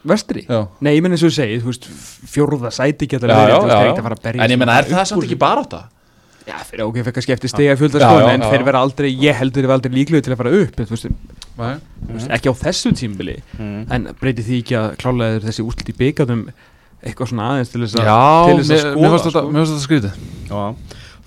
[0.04, 0.46] Vestri?
[0.50, 1.84] já, Nei, ég menn eins og þú segið, þú veist,
[2.34, 4.46] fjórða sæti geta já, verið, já, þú veist, já, þeir ekkert að fara að berja
[4.48, 5.82] en ég meina, er það samt ekki bara átta?
[6.42, 8.66] Já, fyrir ok, fekk að skipti stiga fjölda Já, sko, já, en já, þeir já.
[8.72, 12.50] vera aldrei, ég heldur þeir vera aldrei líklega til að fara upp, þú veist, ekki
[12.50, 13.84] á þessu tímbili, Mm.
[13.94, 16.42] en breyti því ekki að klálega þeir þessi úrslit í byggatum
[17.06, 19.42] eitthvað svona aðeins til þess að, Já, til þess að mér, skoða, mér fannst þetta,
[19.42, 19.52] sko.
[19.52, 20.14] mér fannst þetta skrítið
[20.50, 20.64] Já,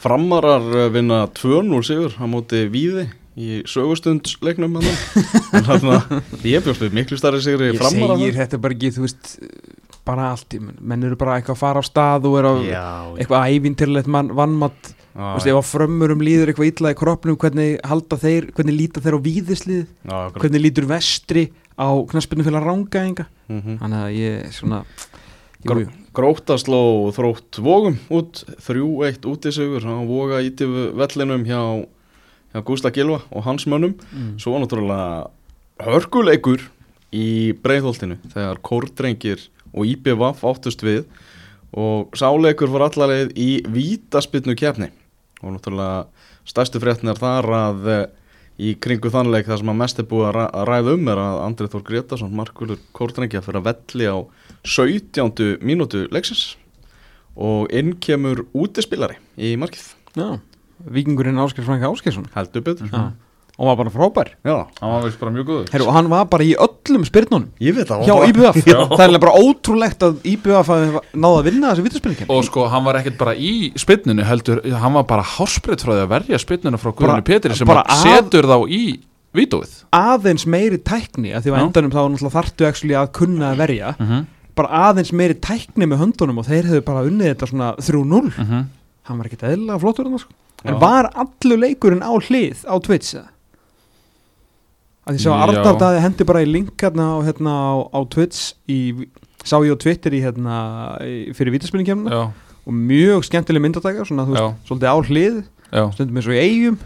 [0.03, 3.07] framarar vinna 2-0 sigur á móti Víði
[3.37, 4.91] í sögustundsleiknum hann
[5.59, 5.97] en þarna,
[6.47, 9.30] ég bjóst við miklu starri sigri Ég framarar segir þetta bara ekki, þú veist,
[10.07, 12.85] bara allt, í- menn eru bara eitthvað að fara á stað og eru á Já,
[13.18, 17.80] eitthvað ævintilegt mann, vannmatt, þú veist, ef að frömmurum líður eitthvað illa í kroppnum, hvernig
[17.91, 23.26] halda þeir, hvernig líta þeir á víðislið, já, hvernig lítur vestri á knaspinu fyrir rángaðinga,
[23.51, 23.78] Mhm.
[23.82, 24.85] þannig að ég svona,
[25.64, 25.89] Gr jú.
[26.14, 31.87] Gróta sló þrótt vógum út 3-1 út í sigur á voga íti vellinum hjá,
[32.55, 34.38] hjá Gústa Gilva og hans mönnum Mm.
[34.38, 35.30] svo var náttúrulega
[35.82, 36.62] hörkuleikur
[37.14, 41.05] í breiðholtinu þegar kórdrengir og IBVF áttust við
[41.74, 44.90] og sáleikur fór allarleið í vítaspinnu kefni
[45.42, 46.07] og náttúrulega
[46.46, 48.05] stærstu fréttin er þar að eh,
[48.59, 51.18] í kringu þannleik það sem að mest er búið að ræ- að ræða um er
[51.18, 54.16] að Andrið Þór Gretarsson, markulur kórdrengja fyrir að velli á
[54.62, 55.59] 17.
[55.59, 56.55] mínútu leiksins
[57.34, 60.38] og inn kemur útispilari í markið Já,
[60.91, 62.89] vikingurinn Áskers Frank Áskersson heldur betur.
[62.93, 63.12] Já.
[63.57, 64.29] og var bara frábær.
[64.45, 65.68] Já, hann var veist bara mjög góður.
[65.70, 67.45] Heru, hann var bara í öllum spyrnunum.
[67.62, 71.39] Ég veit það hjá var bara- IBF það er bara ótrúlegt að IBF hafi náða
[71.39, 75.05] að vinna þessu vítaspilningi og sko, hann var ekkert bara í spinninu heldur, hann var
[75.05, 78.99] bara hásbreytt frá því að verja spinninu frá Bara- Petri sem að setur þá í
[79.35, 83.57] vítóið aðeins meiri tækni að því að endanum þá náttúrulega þarftu actually að kunna að
[83.62, 83.95] verja.
[84.01, 84.27] Mm -hmm.
[84.57, 88.64] bara aðeins meiri tækni með höndunum og þeir hefðu bara unnið þetta svona 3-0 Mhm.
[89.09, 90.34] Hann var ekkert eðlilega flottur hann sko.
[90.64, 93.28] en var allur leikurinn á hlið á Twitch eða?
[95.05, 95.30] að því sá
[95.84, 98.78] að hendi bara í link hérna á, hérna á, á Twitch í,
[99.44, 100.55] sá ég á Twitter í hérna
[101.05, 102.22] í, fyrir vítaspilningkemna já,
[102.64, 105.42] og mjög skemmtileg myndatækja svona þú veist, svolítið á hlið
[105.92, 106.76] stundum eins og í eigum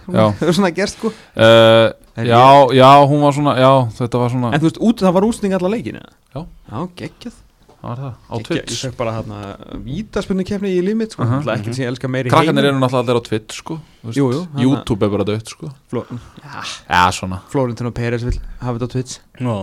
[0.41, 1.13] svona gerst sko.
[1.37, 5.03] Uh, En já, já, hún var svona já, þetta var svona, en þú veist, út,
[5.05, 6.41] það var útsning alla leikinu Já.
[6.43, 7.37] já, geggjað
[7.83, 8.35] var það, á.
[8.49, 9.39] Twitch ég fekk bara hérna
[9.87, 13.21] vítaspilni kefni í limit sko, uh ekki sem ég elska meiri krakkarnir eru náttúrulega allir
[13.21, 13.79] á Twitch sko.
[14.09, 15.71] Jú, jú, YouTube er bara dött sko.
[15.91, 16.05] Fló,
[16.43, 17.43] já, svona.
[17.53, 19.21] Florentino Pérez vil hafa þetta á Twitch.
[19.39, 19.57] Já.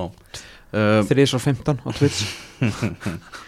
[0.75, 2.23] Uh, 3.15 á Twitch.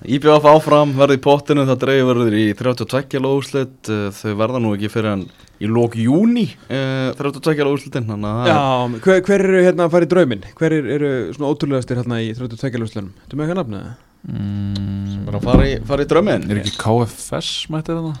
[0.00, 4.88] IBF áfram verði í pottinu það dreifir verður í 32 lóðslit þau verða nú ekki
[4.88, 5.24] fyrir en
[5.60, 9.94] í lók júni uh, 32 lóðslitin þannig að það Já, hver, hver eru hérna að
[9.96, 10.44] fara í drauminn?
[10.58, 13.10] Hver eru, eru svona ótrúlegastir hérna í 32 lúslunum?
[13.28, 13.90] Þú með eitthvað nafnið?
[14.28, 18.18] mm, er að fara í, fara í drömmin er ekki KFS mættir það?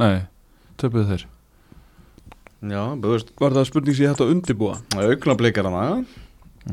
[0.00, 0.16] nei,
[0.80, 1.26] töpuðu þeir
[2.70, 4.74] Já, þú veist, Var það spurning sem ég hætti að undibúa?
[5.00, 5.94] augnablikar hana já,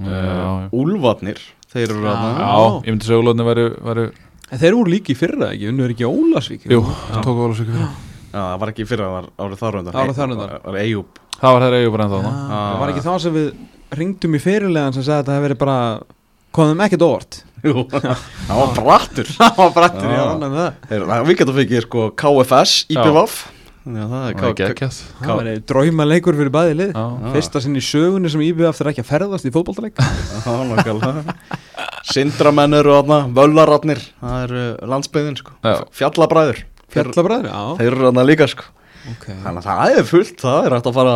[0.03, 0.47] já.
[0.75, 1.39] Úlfarnir,
[1.71, 2.49] þeir eru hana já,
[2.87, 4.07] ég myndi Ólóðni væri, væri
[4.47, 6.81] En þeir voru líki í fyrra ekki, unnur ekki Ólasvík jú,
[7.23, 7.87] tóku Ólóðsvík fyrir Já,
[8.33, 10.53] það var ekki fyrra, það var árið þar undan Árið þar undan.
[10.57, 12.61] Það var Eyjúb það var þeir eigu bara ennþá Já, þarna.
[12.67, 13.49] Það var ekki þá sem við
[14.01, 15.77] ringdum í fyrirlegan sem sagði að það hefði verið bara
[16.57, 17.37] komum ekkert óvart.
[17.67, 17.83] Jú,
[18.47, 19.29] það var brattur.
[19.37, 20.17] Það var brættur, Já.
[20.23, 20.81] var annað með það.
[20.89, 23.37] Þeir- það- Við getum fikið sko KFS, IBVF
[23.87, 26.89] Já, það er það var K- geggjast Það var drauma leikur fyrir bæði lið.
[26.91, 27.29] Já, Já.
[27.37, 31.35] Fyrsta sinn í sögunni sem IBF þeir ekki að ferðast í Já, nákvæmlega.
[32.11, 35.55] Sindramenn eru þarna, völlaratnir Það eru landsbyðin sko.
[35.63, 35.77] Já.
[35.95, 37.61] Fjallabræður Þeir, Fjallabræður, já.
[37.79, 38.67] þeir eru þarna líka sko.
[39.07, 39.35] Okay.
[39.39, 41.11] Þannig að það er fullt, það er hægt að fara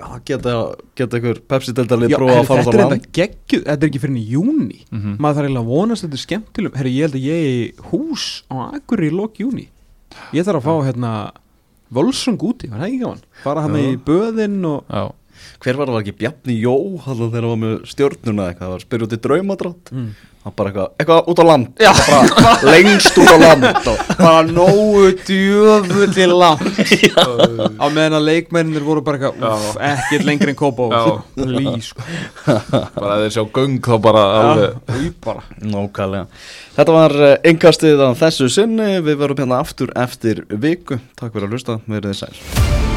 [0.00, 0.52] að geta,
[0.96, 4.16] geta ykkur Pepsi-deltalið prófa að fara á er land þetta geggjuð, þetta er ekki fyrir
[4.16, 5.16] í júni Mhm.
[5.20, 7.74] maður þarf eiginlega að vonast þetta er skemmtilegum herri, ég held að ég er í
[7.90, 9.66] hús á Akureyri í lok júni
[10.32, 11.12] ég þarf að fá hérna
[11.94, 13.20] Volsung úti, var það ekki gaman?
[13.44, 15.04] Fara hann í böðinn og já,
[15.60, 16.00] Hver var það?
[16.00, 18.64] Ekki Bjarni Jó þegar það var með stjórnuna eitthvað?
[18.64, 19.90] Það var í draumadrátt.
[19.92, 20.08] Mm.
[20.44, 21.68] Bara eitthvað, eitthvað út á land.
[21.80, 23.64] Bara lengst út á land.
[24.18, 26.82] Bara nógu djöfulli langt
[27.82, 31.00] á meðan að leikmennir voru bara eitthvað ekkert lengri en Kópó Já.
[31.56, 32.04] lí sko.
[32.44, 34.24] Bara þeir sjá göng þá bara
[35.24, 35.46] bara.
[35.64, 36.26] Nákvæmlega.
[36.76, 38.98] Þetta var engastið á þessu sinni.
[39.04, 41.00] Við verum hérna aftur eftir viku.
[41.16, 42.93] Takk fyrir að hlusta, verið þið sæl